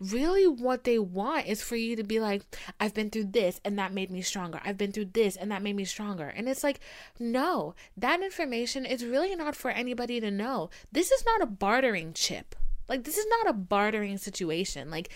[0.00, 2.42] really what they want is for you to be like,
[2.80, 4.60] I've been through this and that made me stronger.
[4.64, 6.28] I've been through this and that made me stronger.
[6.28, 6.80] And it's like,
[7.18, 10.70] no, that information is really not for anybody to know.
[10.92, 12.54] This is not a bartering chip.
[12.88, 14.90] Like, this is not a bartering situation.
[14.90, 15.10] Like,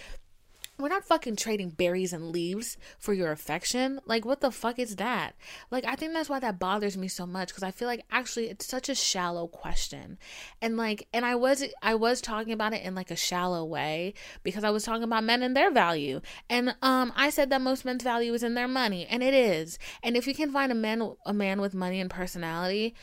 [0.79, 4.01] we're not fucking trading berries and leaves for your affection.
[4.07, 5.35] Like, what the fuck is that?
[5.71, 8.49] Like, I think that's why that bothers me so much because I feel like actually
[8.49, 10.19] it's such a shallow question.
[10.63, 14.15] And like, and I was, I was talking about it in like a shallow way
[14.43, 16.21] because I was talking about men and their value.
[16.49, 19.79] And, um, I said that most men's value is in their money and it is.
[20.03, 22.95] And if you can find a man, a man with money and personality,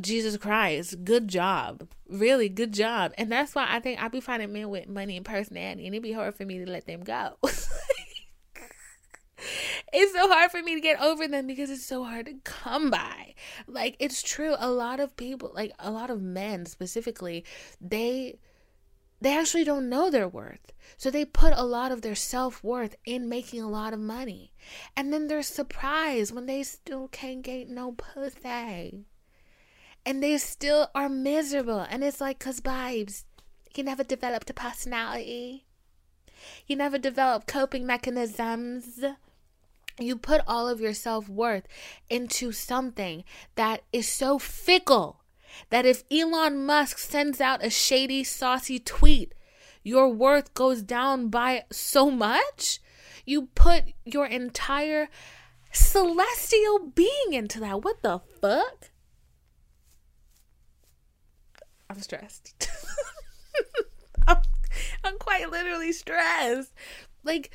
[0.00, 1.88] Jesus Christ, good job.
[2.08, 3.12] Really good job.
[3.18, 6.02] And that's why I think I be finding men with money and personality, and it'd
[6.02, 7.36] be hard for me to let them go.
[9.92, 12.90] it's so hard for me to get over them because it's so hard to come
[12.90, 13.34] by.
[13.66, 14.54] Like, it's true.
[14.58, 17.44] A lot of people, like a lot of men specifically,
[17.80, 18.38] they
[19.20, 20.72] they actually don't know their worth.
[20.96, 24.52] So they put a lot of their self worth in making a lot of money.
[24.96, 29.04] And then they're surprised when they still can't get no pussy
[30.04, 31.80] and they still are miserable.
[31.80, 33.24] And it's like, because, vibes,
[33.74, 35.66] you never developed a personality,
[36.66, 39.04] you never developed coping mechanisms.
[40.00, 41.68] You put all of your self worth
[42.08, 45.20] into something that is so fickle
[45.70, 49.34] that if Elon Musk sends out a shady, saucy tweet,
[49.82, 52.80] your worth goes down by so much.
[53.26, 55.08] You put your entire
[55.72, 57.82] celestial being into that.
[57.84, 58.90] What the fuck?
[61.90, 62.68] I'm stressed.
[64.26, 64.38] I'm,
[65.04, 66.72] I'm quite literally stressed.
[67.24, 67.50] Like,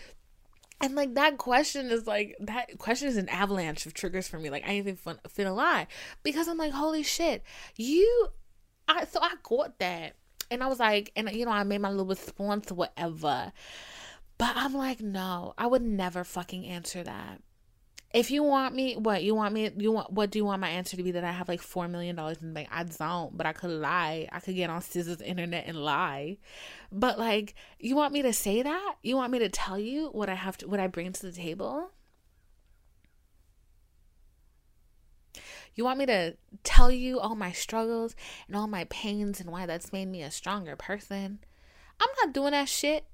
[0.79, 4.49] and like that question is like that question is an avalanche of triggers for me.
[4.49, 5.87] Like I ain't even fun, finna lie
[6.23, 7.43] because I'm like, holy shit,
[7.75, 8.29] you.
[8.87, 10.15] I so I got that,
[10.49, 13.51] and I was like, and you know, I made my little response, whatever.
[14.37, 17.41] But I'm like, no, I would never fucking answer that.
[18.17, 20.69] If you want me, what you want me, you want what do you want my
[20.69, 22.67] answer to be that I have like four million dollars in the bank?
[22.71, 24.27] I don't, but I could lie.
[24.31, 26.39] I could get on Scissors Internet and lie.
[26.91, 28.95] But like, you want me to say that?
[29.03, 31.31] You want me to tell you what I have to, what I bring to the
[31.31, 31.91] table?
[35.75, 38.15] You want me to tell you all my struggles
[38.47, 41.37] and all my pains and why that's made me a stronger person?
[42.01, 43.05] I'm not doing that shit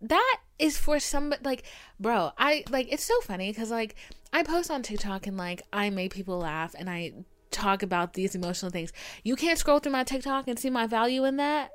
[0.00, 1.64] that is for somebody like
[1.98, 3.94] bro i like it's so funny because like
[4.32, 7.12] i post on tiktok and like i make people laugh and i
[7.50, 8.92] talk about these emotional things
[9.24, 11.70] you can't scroll through my tiktok and see my value in that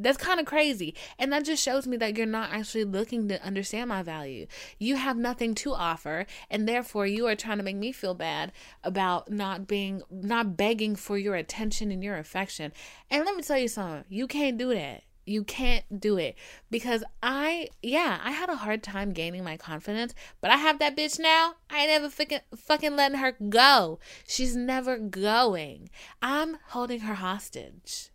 [0.00, 0.94] that's kind of crazy.
[1.18, 4.46] And that just shows me that you're not actually looking to understand my value.
[4.78, 8.52] You have nothing to offer, and therefore you are trying to make me feel bad
[8.82, 12.72] about not being, not begging for your attention and your affection.
[13.10, 15.02] And let me tell you something you can't do that.
[15.26, 16.36] You can't do it
[16.70, 20.96] because I, yeah, I had a hard time gaining my confidence, but I have that
[20.96, 21.54] bitch now.
[21.68, 23.98] I ain't never fucking, fucking letting her go.
[24.26, 25.90] She's never going.
[26.20, 28.10] I'm holding her hostage.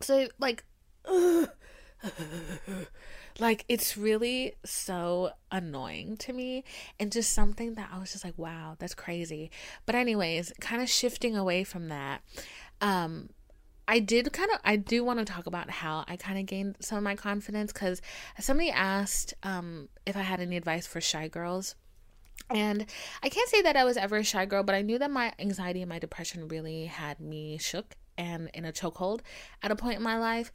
[0.00, 0.64] So, like,
[3.38, 6.64] like it's really so annoying to me
[7.00, 9.50] and just something that I was just like, wow, that's crazy.
[9.86, 12.22] But anyways, kind of shifting away from that.
[12.80, 13.30] Um
[13.86, 16.76] I did kind of I do want to talk about how I kind of gained
[16.80, 18.00] some of my confidence cuz
[18.40, 21.74] somebody asked um if I had any advice for shy girls.
[22.50, 22.86] And
[23.22, 25.32] I can't say that I was ever a shy girl, but I knew that my
[25.38, 29.20] anxiety and my depression really had me shook and in a chokehold
[29.62, 30.52] at a point in my life.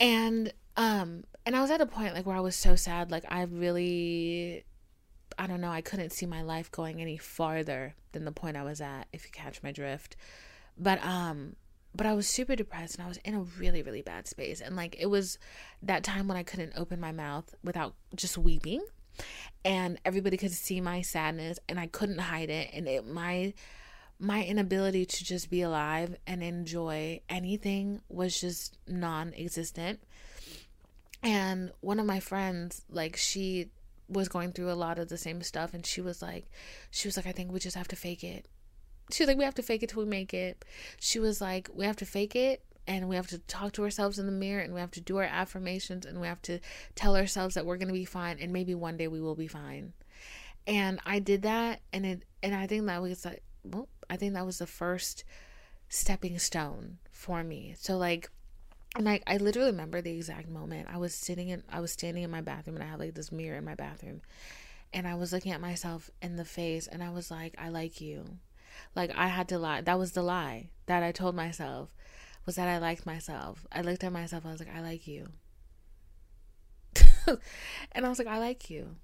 [0.00, 3.24] And um and I was at a point like where I was so sad like
[3.28, 4.64] I really
[5.38, 8.62] I don't know, I couldn't see my life going any farther than the point I
[8.62, 10.16] was at if you catch my drift.
[10.78, 11.56] But um
[11.94, 14.60] but I was super depressed and I was in a really, really bad space.
[14.60, 15.38] And like it was
[15.82, 18.84] that time when I couldn't open my mouth without just weeping.
[19.64, 22.70] And everybody could see my sadness and I couldn't hide it.
[22.72, 23.52] And it my
[24.18, 30.00] my inability to just be alive and enjoy anything was just non existent.
[31.22, 33.70] And one of my friends, like she
[34.08, 36.46] was going through a lot of the same stuff and she was like
[36.90, 38.46] she was like, I think we just have to fake it
[39.10, 40.64] she was like, we have to fake it till we make it.
[41.00, 44.18] She was like, we have to fake it and we have to talk to ourselves
[44.18, 46.58] in the mirror and we have to do our affirmations and we have to
[46.94, 49.46] tell ourselves that we're going to be fine and maybe one day we will be
[49.46, 49.92] fine.
[50.66, 54.34] And I did that and it and I think that was like well, I think
[54.34, 55.24] that was the first
[55.88, 57.74] stepping stone for me.
[57.78, 58.30] So like
[58.94, 62.22] and I, I literally remember the exact moment I was sitting in I was standing
[62.22, 64.22] in my bathroom and I had like this mirror in my bathroom
[64.92, 68.00] and I was looking at myself in the face and I was like, I like
[68.00, 68.38] you.
[68.94, 69.80] Like I had to lie.
[69.80, 71.90] That was the lie that I told myself
[72.44, 73.66] was that I liked myself.
[73.72, 75.28] I looked at myself, I was like, I like you.
[77.92, 78.96] and I was like, I like you.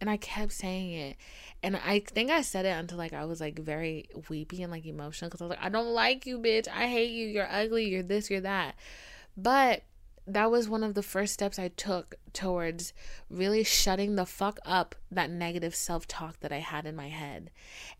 [0.00, 1.16] And I kept saying it.
[1.62, 4.86] And I think I said it until like I was like very weepy and like
[4.86, 6.68] emotional because I was like, I don't like you, bitch.
[6.68, 7.28] I hate you.
[7.28, 7.88] You're ugly.
[7.88, 8.74] You're this, you're that.
[9.36, 9.84] But
[10.26, 12.92] that was one of the first steps I took towards
[13.30, 17.50] really shutting the fuck up that negative self talk that I had in my head.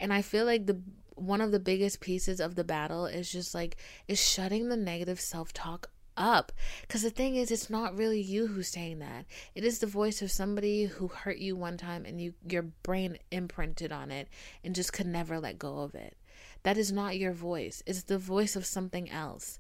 [0.01, 0.81] And I feel like the
[1.15, 3.77] one of the biggest pieces of the battle is just like
[4.09, 6.53] is shutting the negative self talk up.
[6.83, 9.27] Because the thing is it's not really you who's saying that.
[9.55, 13.19] It is the voice of somebody who hurt you one time and you your brain
[13.31, 14.29] imprinted on it
[14.63, 16.17] and just could never let go of it.
[16.63, 17.83] That is not your voice.
[17.87, 19.59] It's the voice of something else.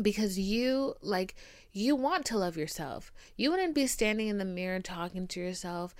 [0.00, 1.34] Because you like
[1.72, 3.12] you want to love yourself.
[3.36, 5.94] You wouldn't be standing in the mirror talking to yourself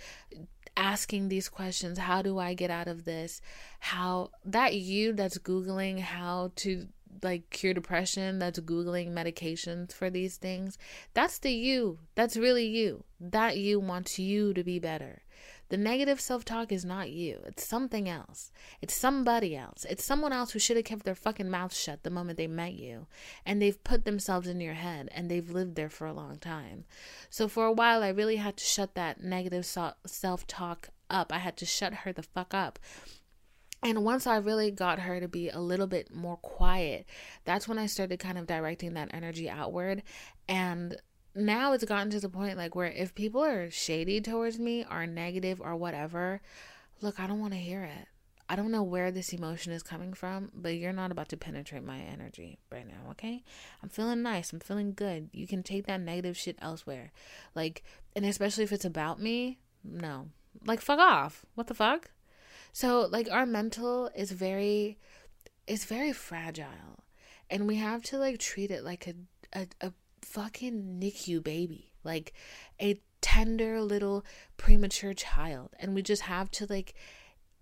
[0.76, 3.40] asking these questions how do i get out of this?
[3.80, 6.88] How that you that's googling how to
[7.22, 10.76] like cure depression that's googling medications for these things
[11.14, 13.04] that's the you that's really you.
[13.20, 15.22] That you wants you to be better
[15.68, 17.40] the negative self talk is not you.
[17.44, 18.52] It's something else.
[18.80, 19.84] It's somebody else.
[19.88, 22.74] It's someone else who should have kept their fucking mouth shut the moment they met
[22.74, 23.06] you.
[23.44, 26.84] And they've put themselves in your head and they've lived there for a long time.
[27.30, 31.32] So for a while, I really had to shut that negative self talk up.
[31.32, 32.78] I had to shut her the fuck up.
[33.82, 37.06] And once I really got her to be a little bit more quiet,
[37.44, 40.02] that's when I started kind of directing that energy outward.
[40.48, 40.96] And
[41.36, 45.06] now it's gotten to the point like where if people are shady towards me or
[45.06, 46.40] negative or whatever,
[47.00, 48.08] look, I don't want to hear it.
[48.48, 51.82] I don't know where this emotion is coming from, but you're not about to penetrate
[51.82, 53.42] my energy right now, okay?
[53.82, 54.52] I'm feeling nice.
[54.52, 55.30] I'm feeling good.
[55.32, 57.10] You can take that negative shit elsewhere.
[57.56, 57.82] Like,
[58.14, 60.28] and especially if it's about me, no.
[60.64, 61.44] Like, fuck off.
[61.56, 62.12] What the fuck?
[62.72, 64.96] So, like, our mental is very,
[65.66, 67.02] is very fragile.
[67.50, 69.14] And we have to, like, treat it like a,
[69.58, 69.92] a, a
[70.26, 72.32] fucking NICU baby, like
[72.80, 74.24] a tender little
[74.56, 75.70] premature child.
[75.78, 76.94] And we just have to like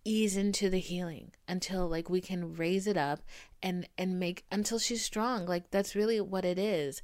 [0.04, 3.20] ease into the healing until like we can raise it up
[3.62, 5.46] and and make until she's strong.
[5.46, 7.02] Like that's really what it is.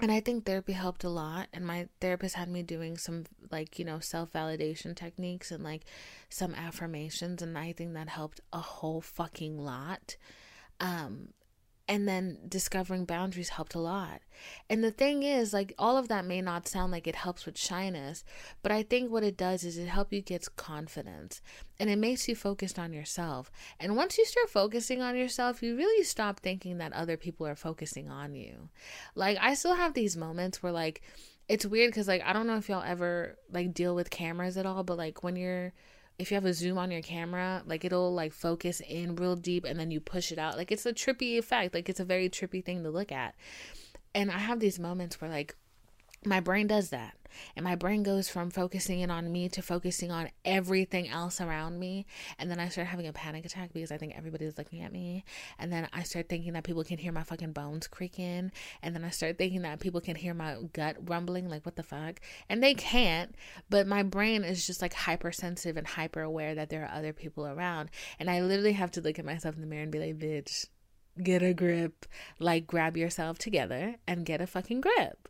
[0.00, 1.48] And i think therapy helped a lot.
[1.52, 5.84] And my therapist had me doing some like you know self-validation techniques and like
[6.28, 7.42] some affirmations.
[7.42, 10.16] And i think that helped a whole fucking lot.
[10.80, 11.28] Um
[11.88, 14.20] and then discovering boundaries helped a lot.
[14.70, 17.58] And the thing is, like, all of that may not sound like it helps with
[17.58, 18.24] shyness,
[18.62, 21.42] but I think what it does is it helps you get confidence
[21.78, 23.50] and it makes you focused on yourself.
[23.80, 27.56] And once you start focusing on yourself, you really stop thinking that other people are
[27.56, 28.68] focusing on you.
[29.14, 31.02] Like, I still have these moments where, like,
[31.48, 34.66] it's weird because, like, I don't know if y'all ever, like, deal with cameras at
[34.66, 35.72] all, but, like, when you're,
[36.22, 39.64] if you have a zoom on your camera, like it'll like focus in real deep
[39.64, 40.56] and then you push it out.
[40.56, 41.74] Like it's a trippy effect.
[41.74, 43.34] Like it's a very trippy thing to look at.
[44.14, 45.56] And I have these moments where like
[46.24, 47.16] my brain does that
[47.56, 51.78] and my brain goes from focusing in on me to focusing on everything else around
[51.78, 52.06] me.
[52.38, 55.24] And then i start having a panic attack because i think everybody's looking at me.
[55.58, 58.52] And then i start thinking that people can hear my fucking bones creaking.
[58.82, 61.82] And then i start thinking that people can hear my gut rumbling like what the
[61.82, 62.20] fuck?
[62.48, 63.34] And they can't
[63.70, 67.46] but my brain is just like hypersensitive and hyper aware that there are other people
[67.46, 67.90] around.
[68.18, 70.66] And i literally have to look at myself in the mirror and be like bitch
[71.20, 72.06] get a grip.
[72.38, 75.28] Like grab yourself together and get a fucking grip.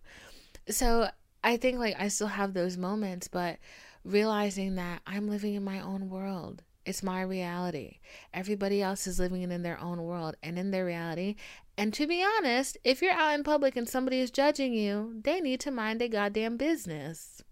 [0.68, 1.08] So
[1.44, 3.58] I think like I still have those moments, but
[4.04, 6.62] realizing that I'm living in my own world.
[6.84, 7.98] It's my reality.
[8.34, 11.36] Everybody else is living in their own world and in their reality.
[11.78, 15.40] And to be honest, if you're out in public and somebody is judging you, they
[15.40, 17.42] need to mind their goddamn business.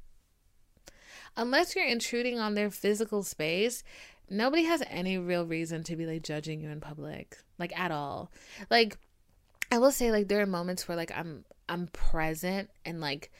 [1.36, 3.84] Unless you're intruding on their physical space,
[4.28, 8.32] nobody has any real reason to be like judging you in public, like at all.
[8.68, 8.98] Like
[9.70, 13.30] I will say like there are moments where like I'm I'm present and like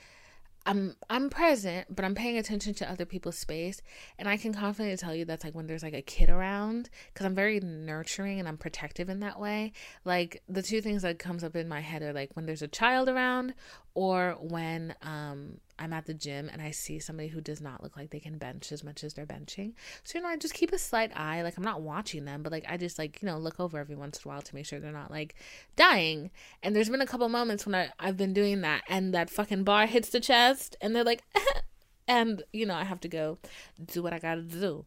[0.66, 3.80] I'm I'm present, but I'm paying attention to other people's space,
[4.18, 7.24] and I can confidently tell you that's like when there's like a kid around, because
[7.26, 9.72] I'm very nurturing and I'm protective in that way.
[10.04, 12.68] Like the two things that comes up in my head are like when there's a
[12.68, 13.54] child around,
[13.94, 17.96] or when um I'm at the gym and I see somebody who does not look
[17.96, 19.72] like they can bench as much as they're benching.
[20.04, 21.42] So, you know, I just keep a slight eye.
[21.42, 23.96] Like, I'm not watching them, but like, I just like, you know, look over every
[23.96, 25.34] once in a while to make sure they're not like
[25.76, 26.30] dying.
[26.62, 29.64] And there's been a couple moments when I, I've been doing that and that fucking
[29.64, 31.22] bar hits the chest and they're like,
[32.06, 33.38] and, you know, I have to go
[33.86, 34.84] do what I gotta do.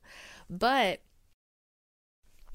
[0.49, 1.01] But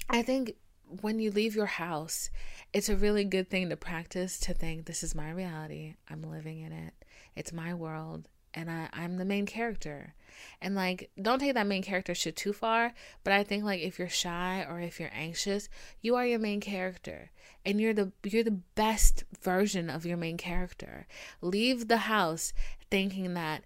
[0.09, 0.55] I think
[1.01, 2.29] when you leave your house,
[2.73, 5.95] it's a really good thing to practice to think this is my reality.
[6.09, 6.93] I'm living in it.
[7.39, 10.13] It's my world and I, I'm the main character.
[10.61, 12.93] And like, don't take that main character shit too far.
[13.23, 15.69] But I think like if you're shy or if you're anxious,
[16.01, 17.31] you are your main character,
[17.65, 21.07] and you're the you're the best version of your main character.
[21.41, 22.53] Leave the house
[22.91, 23.63] thinking that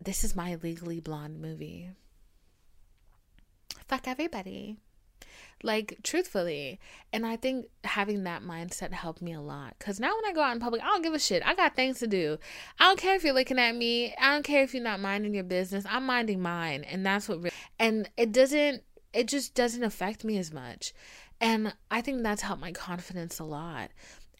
[0.00, 1.90] this is my Legally Blonde movie.
[3.88, 4.76] Fuck everybody.
[5.62, 6.78] Like, truthfully.
[7.12, 9.74] And I think having that mindset helped me a lot.
[9.78, 11.42] Because now when I go out in public, I don't give a shit.
[11.44, 12.38] I got things to do.
[12.78, 14.14] I don't care if you're looking at me.
[14.20, 15.84] I don't care if you're not minding your business.
[15.88, 16.84] I'm minding mine.
[16.84, 18.82] And that's what, really, and it doesn't,
[19.12, 20.92] it just doesn't affect me as much.
[21.40, 23.90] And I think that's helped my confidence a lot.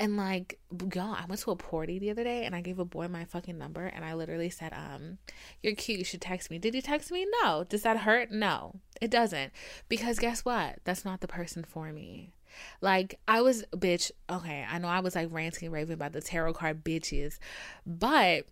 [0.01, 0.61] And like,
[0.95, 3.25] y'all, I went to a party the other day and I gave a boy my
[3.25, 5.19] fucking number and I literally said, um,
[5.61, 6.59] you're cute, you should text me.
[6.59, 7.27] Did you text me?
[7.43, 7.65] No.
[7.65, 8.31] Does that hurt?
[8.31, 9.53] No, it doesn't.
[9.89, 10.79] Because guess what?
[10.85, 12.33] That's not the person for me.
[12.81, 16.21] Like, I was, bitch, okay, I know I was like ranting and raving about the
[16.21, 17.39] tarot card bitches,
[17.85, 18.47] but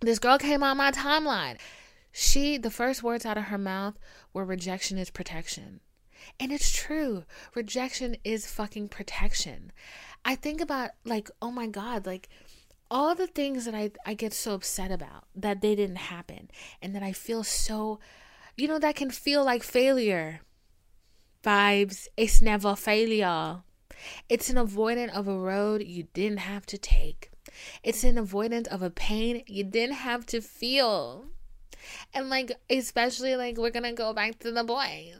[0.00, 1.58] this girl came on my timeline.
[2.12, 3.94] She, the first words out of her mouth
[4.32, 5.80] were rejection is protection.
[6.38, 7.24] And it's true.
[7.54, 9.72] Rejection is fucking protection.
[10.24, 12.28] I think about like, oh my God, like
[12.90, 16.50] all the things that I, I get so upset about that they didn't happen
[16.82, 18.00] and that I feel so,
[18.56, 20.40] you know, that can feel like failure.
[21.42, 23.62] Vibes, it's never failure.
[24.28, 27.30] It's an avoidance of a road you didn't have to take.
[27.82, 31.26] It's an avoidance of a pain you didn't have to feel.
[32.12, 35.16] And like, especially like, we're gonna go back to the boys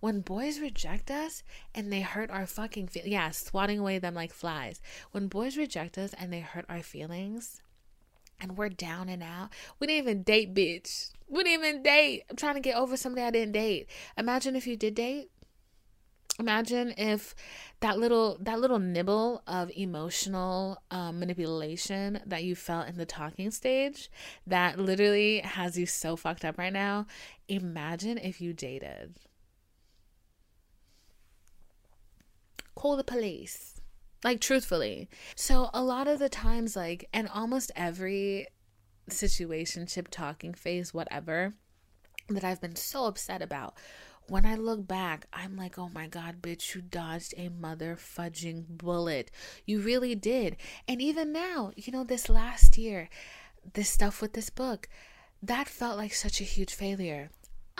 [0.00, 1.42] when boys reject us
[1.74, 4.80] and they hurt our fucking feelings, yeah, swatting away them like flies.
[5.12, 7.60] When boys reject us and they hurt our feelings
[8.40, 11.10] and we're down and out, we didn't even date, bitch.
[11.28, 12.24] We didn't even date.
[12.30, 13.88] I'm trying to get over somebody I didn't date.
[14.16, 15.30] Imagine if you did date.
[16.40, 17.34] Imagine if
[17.80, 23.50] that little that little nibble of emotional um, manipulation that you felt in the talking
[23.50, 24.10] stage
[24.46, 27.06] that literally has you so fucked up right now.
[27.48, 29.16] Imagine if you dated.
[32.80, 33.78] Call the police.
[34.24, 35.08] Like, truthfully.
[35.34, 38.46] So, a lot of the times, like, and almost every
[39.10, 41.54] situationship, talking phase, whatever,
[42.28, 43.74] that I've been so upset about,
[44.28, 48.64] when I look back, I'm like, oh my God, bitch, you dodged a mother fudging
[48.68, 49.30] bullet.
[49.66, 50.56] You really did.
[50.88, 53.10] And even now, you know, this last year,
[53.74, 54.88] this stuff with this book,
[55.42, 57.30] that felt like such a huge failure.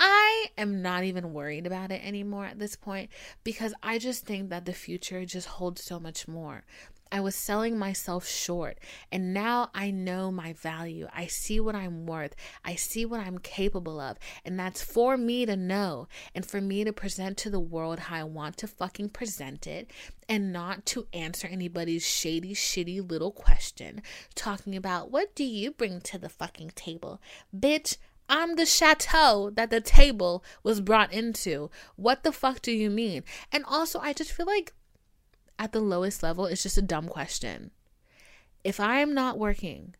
[0.03, 3.11] I am not even worried about it anymore at this point
[3.45, 6.65] because I just think that the future just holds so much more.
[7.13, 8.79] I was selling myself short,
[9.11, 11.09] and now I know my value.
[11.13, 12.37] I see what I'm worth.
[12.65, 16.85] I see what I'm capable of, and that's for me to know and for me
[16.85, 19.91] to present to the world how I want to fucking present it
[20.29, 24.03] and not to answer anybody's shady, shitty little question
[24.37, 27.21] talking about what do you bring to the fucking table?
[27.55, 27.97] Bitch,
[28.31, 31.69] I'm the chateau that the table was brought into.
[31.97, 33.25] What the fuck do you mean?
[33.51, 34.73] And also, I just feel like
[35.59, 37.73] at the lowest level, it's just a dumb question.
[38.63, 39.97] If I am not working,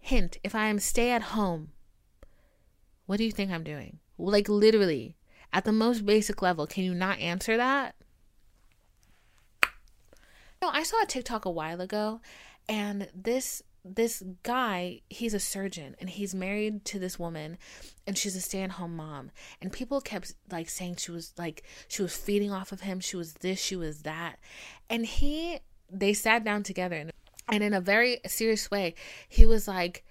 [0.00, 1.72] hint, if I am stay at home,
[3.04, 3.98] what do you think I'm doing?
[4.16, 5.14] Like, literally,
[5.52, 7.94] at the most basic level, can you not answer that?
[10.62, 12.22] No, I saw a TikTok a while ago,
[12.66, 17.58] and this this guy, he's a surgeon and he's married to this woman
[18.06, 19.30] and she's a stay-at-home mom.
[19.60, 23.16] And people kept like saying she was like she was feeding off of him, she
[23.16, 24.38] was this, she was that.
[24.88, 25.60] And he
[25.90, 27.12] they sat down together and,
[27.48, 28.94] and in a very serious way,
[29.28, 30.04] he was like,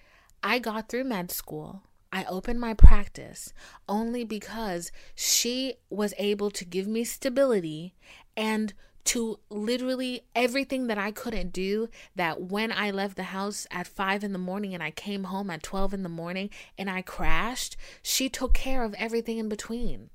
[0.43, 1.84] I got through med school.
[2.11, 3.53] I opened my practice
[3.89, 7.95] only because she was able to give me stability
[8.38, 8.71] and
[9.06, 11.89] to literally everything that I couldn't do.
[12.16, 15.49] That when I left the house at five in the morning and I came home
[15.49, 20.10] at 12 in the morning and I crashed, she took care of everything in between.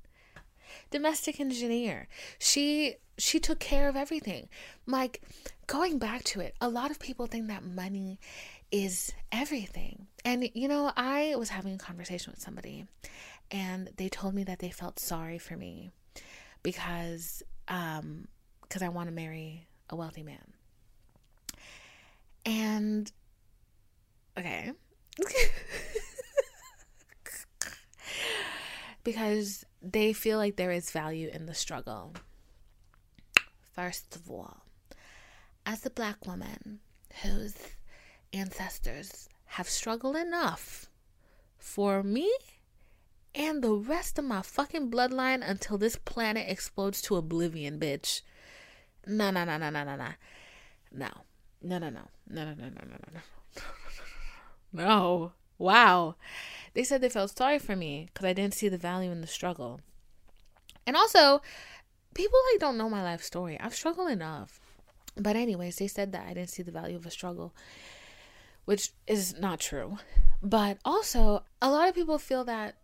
[0.91, 2.07] Domestic engineer.
[2.37, 4.47] She she took care of everything.
[4.85, 5.21] Like
[5.67, 8.19] going back to it, a lot of people think that money
[8.71, 10.07] is everything.
[10.23, 12.85] And you know, I was having a conversation with somebody
[13.51, 15.91] and they told me that they felt sorry for me
[16.63, 18.27] because um
[18.69, 20.53] because I want to marry a wealthy man.
[22.45, 23.11] And
[24.37, 24.71] okay.
[29.03, 32.13] because they feel like there is value in the struggle.
[33.73, 34.63] First of all,
[35.65, 36.79] as a black woman
[37.23, 37.55] whose
[38.31, 40.89] ancestors have struggled enough
[41.57, 42.31] for me
[43.33, 48.21] and the rest of my fucking bloodline until this planet explodes to oblivion, bitch
[49.09, 50.09] No, no, no, no, no, no, no.
[50.91, 51.09] No.
[51.61, 52.01] No, no, no.
[52.29, 53.21] No, no, no, no, no, no, no.
[54.71, 55.31] No.
[55.57, 56.15] Wow.
[56.73, 59.27] They said they felt sorry for me because I didn't see the value in the
[59.27, 59.81] struggle.
[60.85, 61.41] And also,
[62.13, 63.59] people like don't know my life story.
[63.59, 64.59] I've struggled enough.
[65.17, 67.53] But anyways, they said that I didn't see the value of a struggle,
[68.65, 69.97] which is not true.
[70.41, 72.75] But also, a lot of people feel that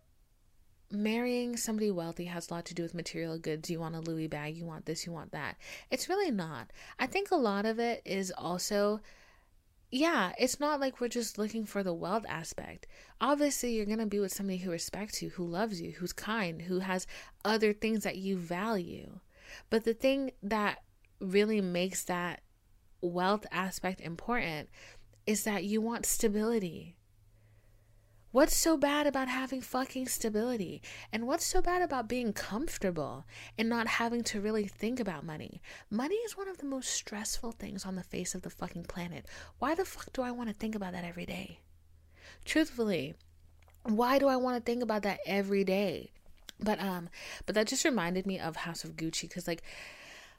[0.90, 3.70] marrying somebody wealthy has a lot to do with material goods.
[3.70, 5.56] You want a Louis bag, you want this, you want that.
[5.90, 6.70] It's really not.
[6.98, 9.00] I think a lot of it is also
[9.90, 12.86] yeah, it's not like we're just looking for the wealth aspect.
[13.20, 16.62] Obviously, you're going to be with somebody who respects you, who loves you, who's kind,
[16.62, 17.06] who has
[17.44, 19.20] other things that you value.
[19.70, 20.82] But the thing that
[21.20, 22.40] really makes that
[23.00, 24.68] wealth aspect important
[25.26, 26.95] is that you want stability.
[28.36, 30.82] What's so bad about having fucking stability?
[31.10, 33.24] And what's so bad about being comfortable
[33.56, 35.62] and not having to really think about money?
[35.88, 39.24] Money is one of the most stressful things on the face of the fucking planet.
[39.58, 41.60] Why the fuck do I want to think about that every day?
[42.44, 43.14] Truthfully,
[43.84, 46.10] why do I want to think about that every day?
[46.60, 47.08] But um
[47.46, 49.62] but that just reminded me of House of Gucci cuz like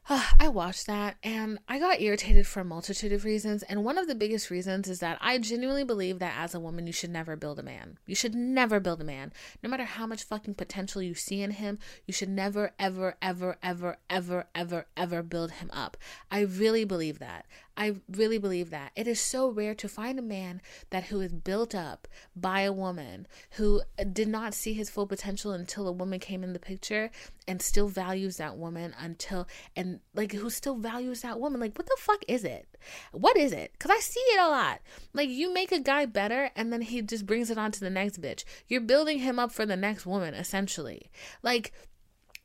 [0.39, 3.63] I watched that and I got irritated for a multitude of reasons.
[3.63, 6.87] And one of the biggest reasons is that I genuinely believe that as a woman,
[6.87, 7.97] you should never build a man.
[8.05, 9.33] You should never build a man.
[9.61, 13.57] No matter how much fucking potential you see in him, you should never, ever, ever,
[13.61, 15.97] ever, ever, ever, ever build him up.
[16.31, 17.45] I really believe that.
[17.77, 18.91] I really believe that.
[18.95, 22.73] It is so rare to find a man that who is built up by a
[22.73, 27.11] woman who did not see his full potential until a woman came in the picture
[27.47, 31.61] and still values that woman until and like who still values that woman.
[31.61, 32.67] Like what the fuck is it?
[33.11, 33.77] What is it?
[33.77, 34.81] Cuz I see it a lot.
[35.13, 37.91] Like you make a guy better and then he just brings it on to the
[37.91, 38.43] next bitch.
[38.67, 41.11] You're building him up for the next woman essentially.
[41.43, 41.71] Like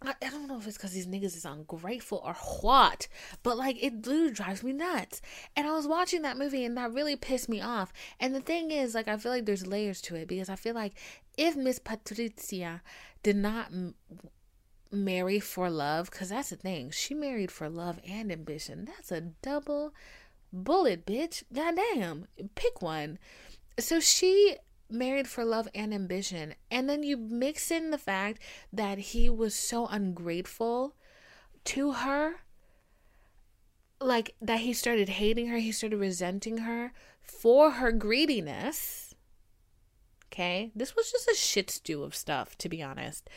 [0.05, 3.09] I, I don't know if it's because these niggas is ungrateful or what,
[3.43, 5.21] but like it literally drives me nuts.
[5.57, 7.93] And I was watching that movie and that really pissed me off.
[8.21, 10.75] And the thing is, like, I feel like there's layers to it because I feel
[10.75, 10.95] like
[11.37, 12.83] if Miss Patricia
[13.23, 13.95] did not m-
[14.91, 18.85] marry for love, because that's the thing, she married for love and ambition.
[18.85, 19.95] That's a double
[20.53, 21.43] bullet, bitch.
[21.53, 23.19] Goddamn, pick one.
[23.79, 24.57] So she
[24.93, 26.55] married for love and ambition.
[26.71, 28.41] And then you mix in the fact
[28.73, 30.95] that he was so ungrateful
[31.65, 32.37] to her.
[34.01, 39.15] Like that he started hating her, he started resenting her for her greediness.
[40.27, 40.73] Okay?
[40.75, 43.29] This was just a shit stew of stuff, to be honest.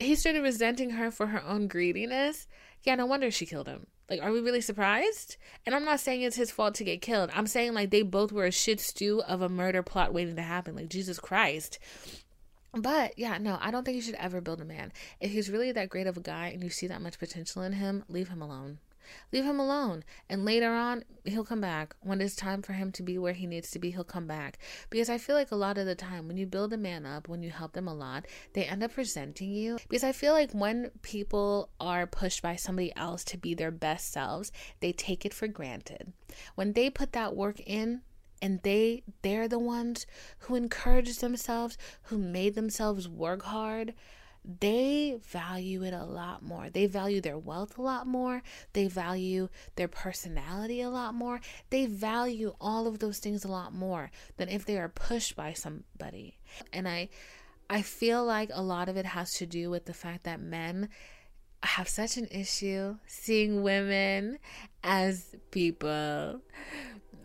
[0.00, 2.46] He started resenting her for her own greediness.
[2.84, 3.86] Yeah, no wonder she killed him.
[4.10, 5.36] Like, are we really surprised?
[5.64, 7.30] And I'm not saying it's his fault to get killed.
[7.32, 10.42] I'm saying like they both were a shit stew of a murder plot waiting to
[10.42, 10.74] happen.
[10.74, 11.78] Like Jesus Christ.
[12.72, 14.92] But yeah, no, I don't think you should ever build a man.
[15.20, 17.74] If he's really that great of a guy and you see that much potential in
[17.74, 18.78] him, leave him alone.
[19.32, 20.04] Leave him alone.
[20.28, 21.94] And later on, he'll come back.
[22.00, 24.58] When it's time for him to be where he needs to be, he'll come back.
[24.90, 27.28] Because I feel like a lot of the time, when you build a man up,
[27.28, 29.78] when you help them a lot, they end up resenting you.
[29.88, 34.12] Because I feel like when people are pushed by somebody else to be their best
[34.12, 36.12] selves, they take it for granted.
[36.54, 38.02] When they put that work in,
[38.42, 40.06] and they they're the ones
[40.40, 43.92] who encouraged themselves who made themselves work hard
[44.44, 46.70] they value it a lot more.
[46.70, 48.42] They value their wealth a lot more.
[48.72, 51.40] They value their personality a lot more.
[51.68, 55.52] They value all of those things a lot more than if they are pushed by
[55.52, 56.38] somebody.
[56.72, 57.10] And I
[57.68, 60.88] I feel like a lot of it has to do with the fact that men
[61.62, 64.38] have such an issue seeing women
[64.82, 66.40] as people.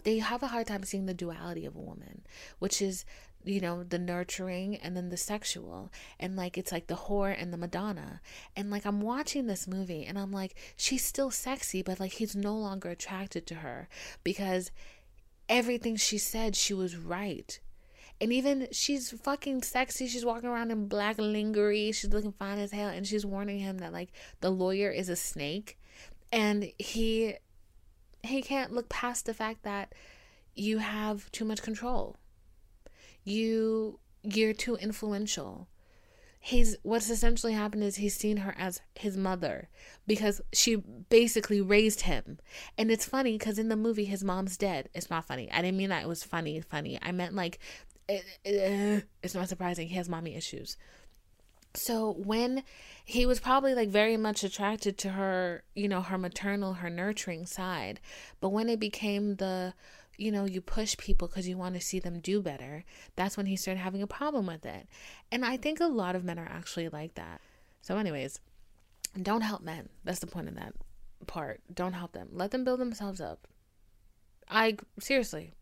[0.03, 2.21] They have a hard time seeing the duality of a woman,
[2.59, 3.05] which is
[3.45, 7.53] you know the nurturing and then the sexual and like it's like the whore and
[7.53, 8.21] the madonna
[8.55, 12.35] and like i'm watching this movie and i'm like she's still sexy but like he's
[12.35, 13.87] no longer attracted to her
[14.23, 14.71] because
[15.47, 17.59] everything she said she was right
[18.21, 20.07] and even she's fucking sexy.
[20.07, 21.91] She's walking around in black lingerie.
[21.91, 22.87] She's looking fine as hell.
[22.87, 25.77] And she's warning him that like the lawyer is a snake.
[26.31, 27.35] And he
[28.23, 29.93] he can't look past the fact that
[30.55, 32.15] you have too much control
[33.25, 35.67] you you're too influential.
[36.39, 39.67] He's what's essentially happened is he's seen her as his mother
[40.05, 42.37] because she basically raised him.
[42.77, 44.89] And it's funny because in the movie his mom's dead.
[44.93, 45.51] It's not funny.
[45.51, 46.03] I didn't mean that.
[46.03, 46.99] It was funny funny.
[47.01, 47.59] I meant like
[48.07, 49.87] it, it, it's not surprising.
[49.87, 50.77] He has mommy issues.
[51.73, 52.63] So when
[53.03, 57.47] he was probably like very much attracted to her you know her maternal her nurturing
[57.47, 57.99] side.
[58.39, 59.73] But when it became the
[60.17, 62.83] you know, you push people because you want to see them do better,
[63.15, 64.87] that's when he started having a problem with it.
[65.31, 67.41] And I think a lot of men are actually like that.
[67.81, 68.39] So, anyways,
[69.21, 69.89] don't help men.
[70.03, 70.73] That's the point of that
[71.27, 71.61] part.
[71.73, 72.29] Don't help them.
[72.31, 73.47] Let them build themselves up.
[74.49, 75.53] I seriously,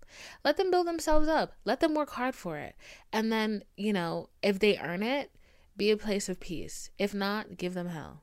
[0.43, 1.53] let them build themselves up.
[1.65, 2.75] Let them work hard for it.
[3.11, 5.31] And then, you know, if they earn it,
[5.75, 6.89] be a place of peace.
[6.97, 8.21] If not, give them hell.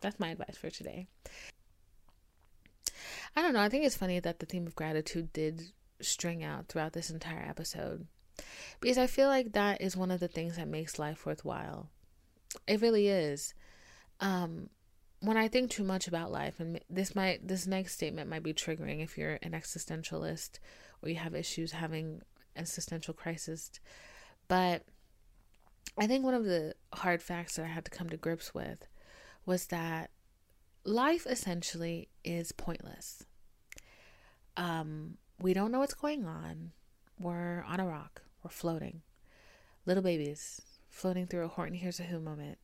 [0.00, 1.08] That's my advice for today.
[3.36, 3.60] I don't know.
[3.60, 7.44] I think it's funny that the theme of gratitude did string out throughout this entire
[7.48, 8.06] episode
[8.80, 11.88] because I feel like that is one of the things that makes life worthwhile.
[12.66, 13.54] It really is.
[14.20, 14.70] Um,
[15.20, 18.54] when I think too much about life, and this might this next statement might be
[18.54, 20.58] triggering if you're an existentialist
[21.02, 22.22] or you have issues having
[22.56, 23.70] existential crisis,
[24.46, 24.84] but
[25.98, 28.86] I think one of the hard facts that I had to come to grips with
[29.44, 30.10] was that
[30.88, 33.24] life essentially is pointless.
[34.56, 36.72] Um, we don't know what's going on.
[37.20, 38.22] We're on a rock.
[38.42, 39.02] We're floating.
[39.86, 42.58] Little babies floating through a Horton Hears a Who moment.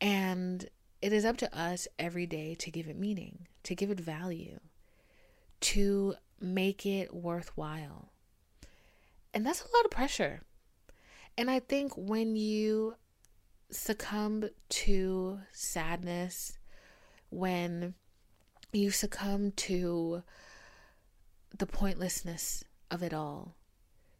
[0.00, 0.68] And
[1.00, 4.58] it is up to us every day to give it meaning, to give it value,
[5.60, 8.10] to make it worthwhile.
[9.32, 10.42] And that's a lot of pressure.
[11.38, 12.96] And I think when you
[13.70, 16.58] succumb to sadness,
[17.32, 17.94] when
[18.72, 20.22] you succumb to
[21.56, 23.56] the pointlessness of it all,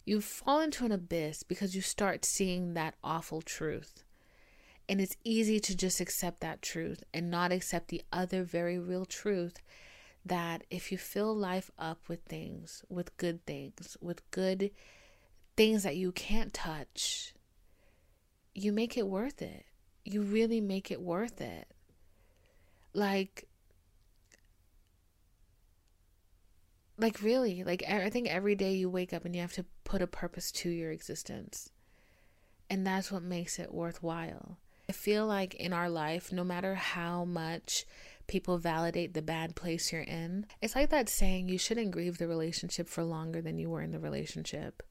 [0.04, 4.02] you fall into an abyss because you start seeing that awful truth.
[4.88, 9.04] And it's easy to just accept that truth and not accept the other very real
[9.04, 9.62] truth
[10.24, 14.70] that if you fill life up with things, with good things, with good
[15.56, 17.34] things that you can't touch,
[18.54, 19.64] you make it worth it.
[20.04, 21.68] You really make it worth it.
[22.94, 23.48] Like,
[26.98, 30.02] like really, like I think every day you wake up and you have to put
[30.02, 31.70] a purpose to your existence.
[32.68, 34.58] And that's what makes it worthwhile.
[34.88, 37.86] I feel like in our life, no matter how much
[38.26, 42.28] people validate the bad place you're in, it's like that saying you shouldn't grieve the
[42.28, 44.82] relationship for longer than you were in the relationship.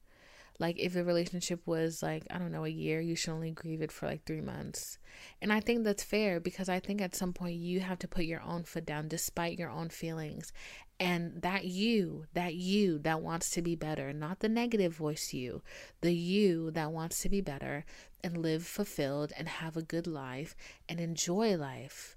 [0.58, 3.82] Like if the relationship was like, I don't know, a year, you should only grieve
[3.82, 4.98] it for like three months.
[5.40, 8.24] And I think that's fair because I think at some point you have to put
[8.24, 10.52] your own foot down despite your own feelings.
[11.00, 15.62] And that you, that you that wants to be better, not the negative voice you,
[16.00, 17.84] the you that wants to be better
[18.22, 20.54] and live fulfilled and have a good life
[20.88, 22.16] and enjoy life,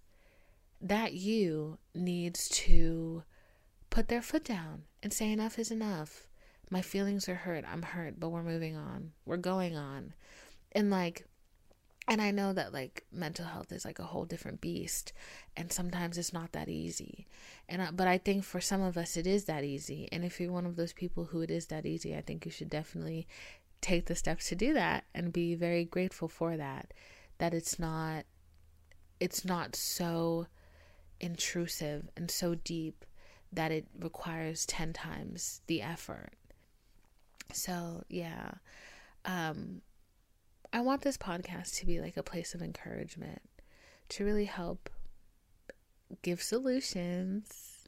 [0.80, 3.24] that you needs to
[3.90, 6.28] put their foot down and say enough is enough
[6.70, 7.66] my feelings are hurt.
[7.72, 9.12] I'm hurt, but we're moving on.
[9.26, 10.14] We're going on.
[10.72, 11.26] And like,
[12.08, 15.14] and I know that like mental health is like a whole different beast,
[15.58, 17.28] and sometimes it's not that easy.
[17.68, 20.08] And I, but I think for some of us it is that easy.
[20.12, 22.52] And if you're one of those people who it is that easy, I think you
[22.52, 23.28] should definitely
[23.82, 26.94] take the steps to do that and be very grateful for that.
[27.40, 28.26] That it's not,
[29.20, 30.48] it's not so
[31.20, 33.06] intrusive and so deep
[33.52, 36.34] that it requires 10 times the effort
[37.52, 38.52] so, yeah.
[39.24, 39.82] Um,
[40.74, 43.42] I want this podcast to be like a place of encouragement
[44.10, 44.90] to really help
[46.22, 47.88] give solutions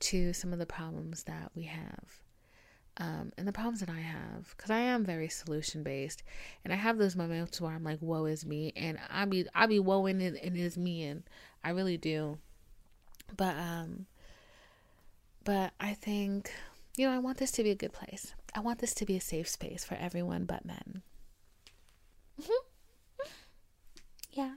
[0.00, 2.22] to some of the problems that we have.
[2.96, 6.22] Um, and the problems that I have, because I am very solution based,
[6.64, 9.66] and I have those moments where I'm like, "Woe is me," and I be I
[9.66, 11.22] be woeing and it is me, and
[11.64, 12.38] I really do.
[13.36, 14.06] But um,
[15.44, 16.52] but I think
[16.96, 18.34] you know I want this to be a good place.
[18.54, 21.02] I want this to be a safe space for everyone but men.
[22.40, 23.28] Mm-hmm.
[24.32, 24.54] yeah.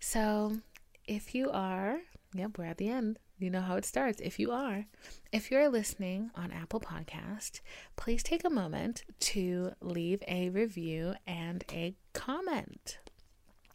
[0.00, 0.58] So,
[1.06, 1.98] if you are,
[2.34, 3.18] yep, we're at the end.
[3.38, 4.20] You know how it starts.
[4.20, 4.86] If you are,
[5.32, 7.60] if you're listening on Apple Podcast,
[7.96, 12.98] please take a moment to leave a review and a comment.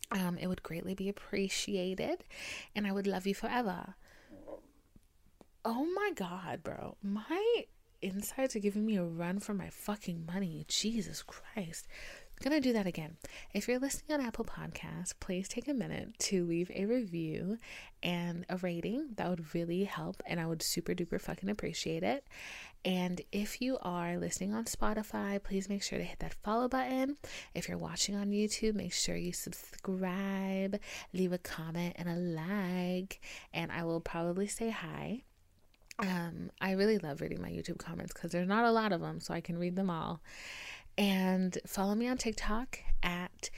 [0.09, 2.23] Um, it would greatly be appreciated,
[2.75, 3.95] and I would love you forever.
[5.65, 6.95] Oh my god, bro.
[7.03, 7.65] My
[8.02, 10.66] insides are giving me a run for my fucking money.
[10.68, 11.88] Jesus Christ.
[12.39, 13.18] I'm gonna do that again.
[13.52, 17.58] If you're listening on Apple Podcasts, please take a minute to leave a review
[18.04, 19.10] and a rating.
[19.16, 22.28] That would really help, and I would super duper fucking appreciate it.
[22.86, 27.18] And if you are listening on Spotify, please make sure to hit that follow button.
[27.56, 30.80] If you're watching on YouTube, make sure you subscribe,
[31.14, 33.20] leave a comment and a like,
[33.52, 35.24] and I will probably say hi.
[36.00, 39.20] Um, I really love reading my YouTube comments because there's not a lot of them,
[39.20, 40.22] so I can read them all.
[40.98, 43.50] And follow me on TikTok at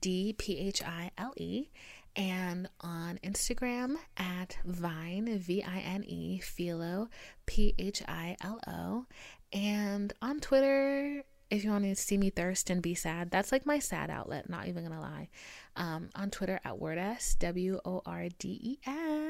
[0.00, 1.68] DPHILE
[2.16, 7.08] and on Instagram at Vine, V I N E, Philo,
[7.46, 9.06] P H I L O,
[9.52, 13.66] and on Twitter if you want to see me thirst and be sad, that's like
[13.66, 15.28] my sad outlet, not even gonna lie.
[15.76, 19.23] Um, on Twitter at WordS, W O R D E S.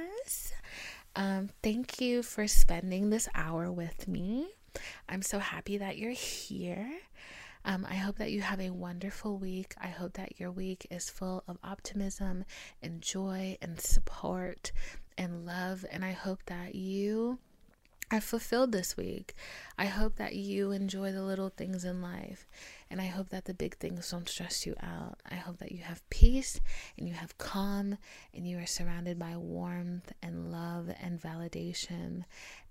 [1.17, 4.49] Um, thank you for spending this hour with me.
[5.09, 6.91] I'm so happy that you're here.
[7.65, 9.75] Um, I hope that you have a wonderful week.
[9.81, 12.45] I hope that your week is full of optimism
[12.83, 14.73] and joy and support
[15.17, 15.85] and love.
[15.91, 17.39] And I hope that you
[18.11, 19.35] are fulfilled this week.
[19.79, 22.47] I hope that you enjoy the little things in life.
[22.91, 25.21] And I hope that the big things don't stress you out.
[25.31, 26.61] I hope that you have peace
[26.97, 27.99] and you have calm
[28.33, 32.25] and you are surrounded by warmth and love and validation.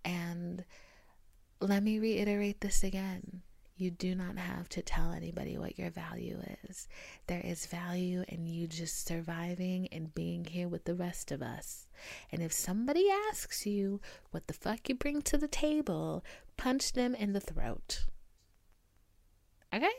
[0.05, 0.65] And
[1.59, 3.41] let me reiterate this again
[3.83, 6.87] you do not have to tell anybody what your value is.
[7.27, 11.87] There is value in you just surviving and being here with the rest of us.
[12.31, 13.99] And if somebody asks you
[14.31, 16.23] what the fuck you bring to the table,
[16.55, 18.05] punch them in the throat.
[19.73, 19.91] Okay?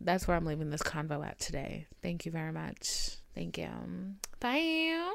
[0.00, 1.86] That's where I'm leaving this convo at today.
[2.02, 3.16] Thank you very much.
[3.34, 3.68] Thank you.
[4.38, 5.14] Bye.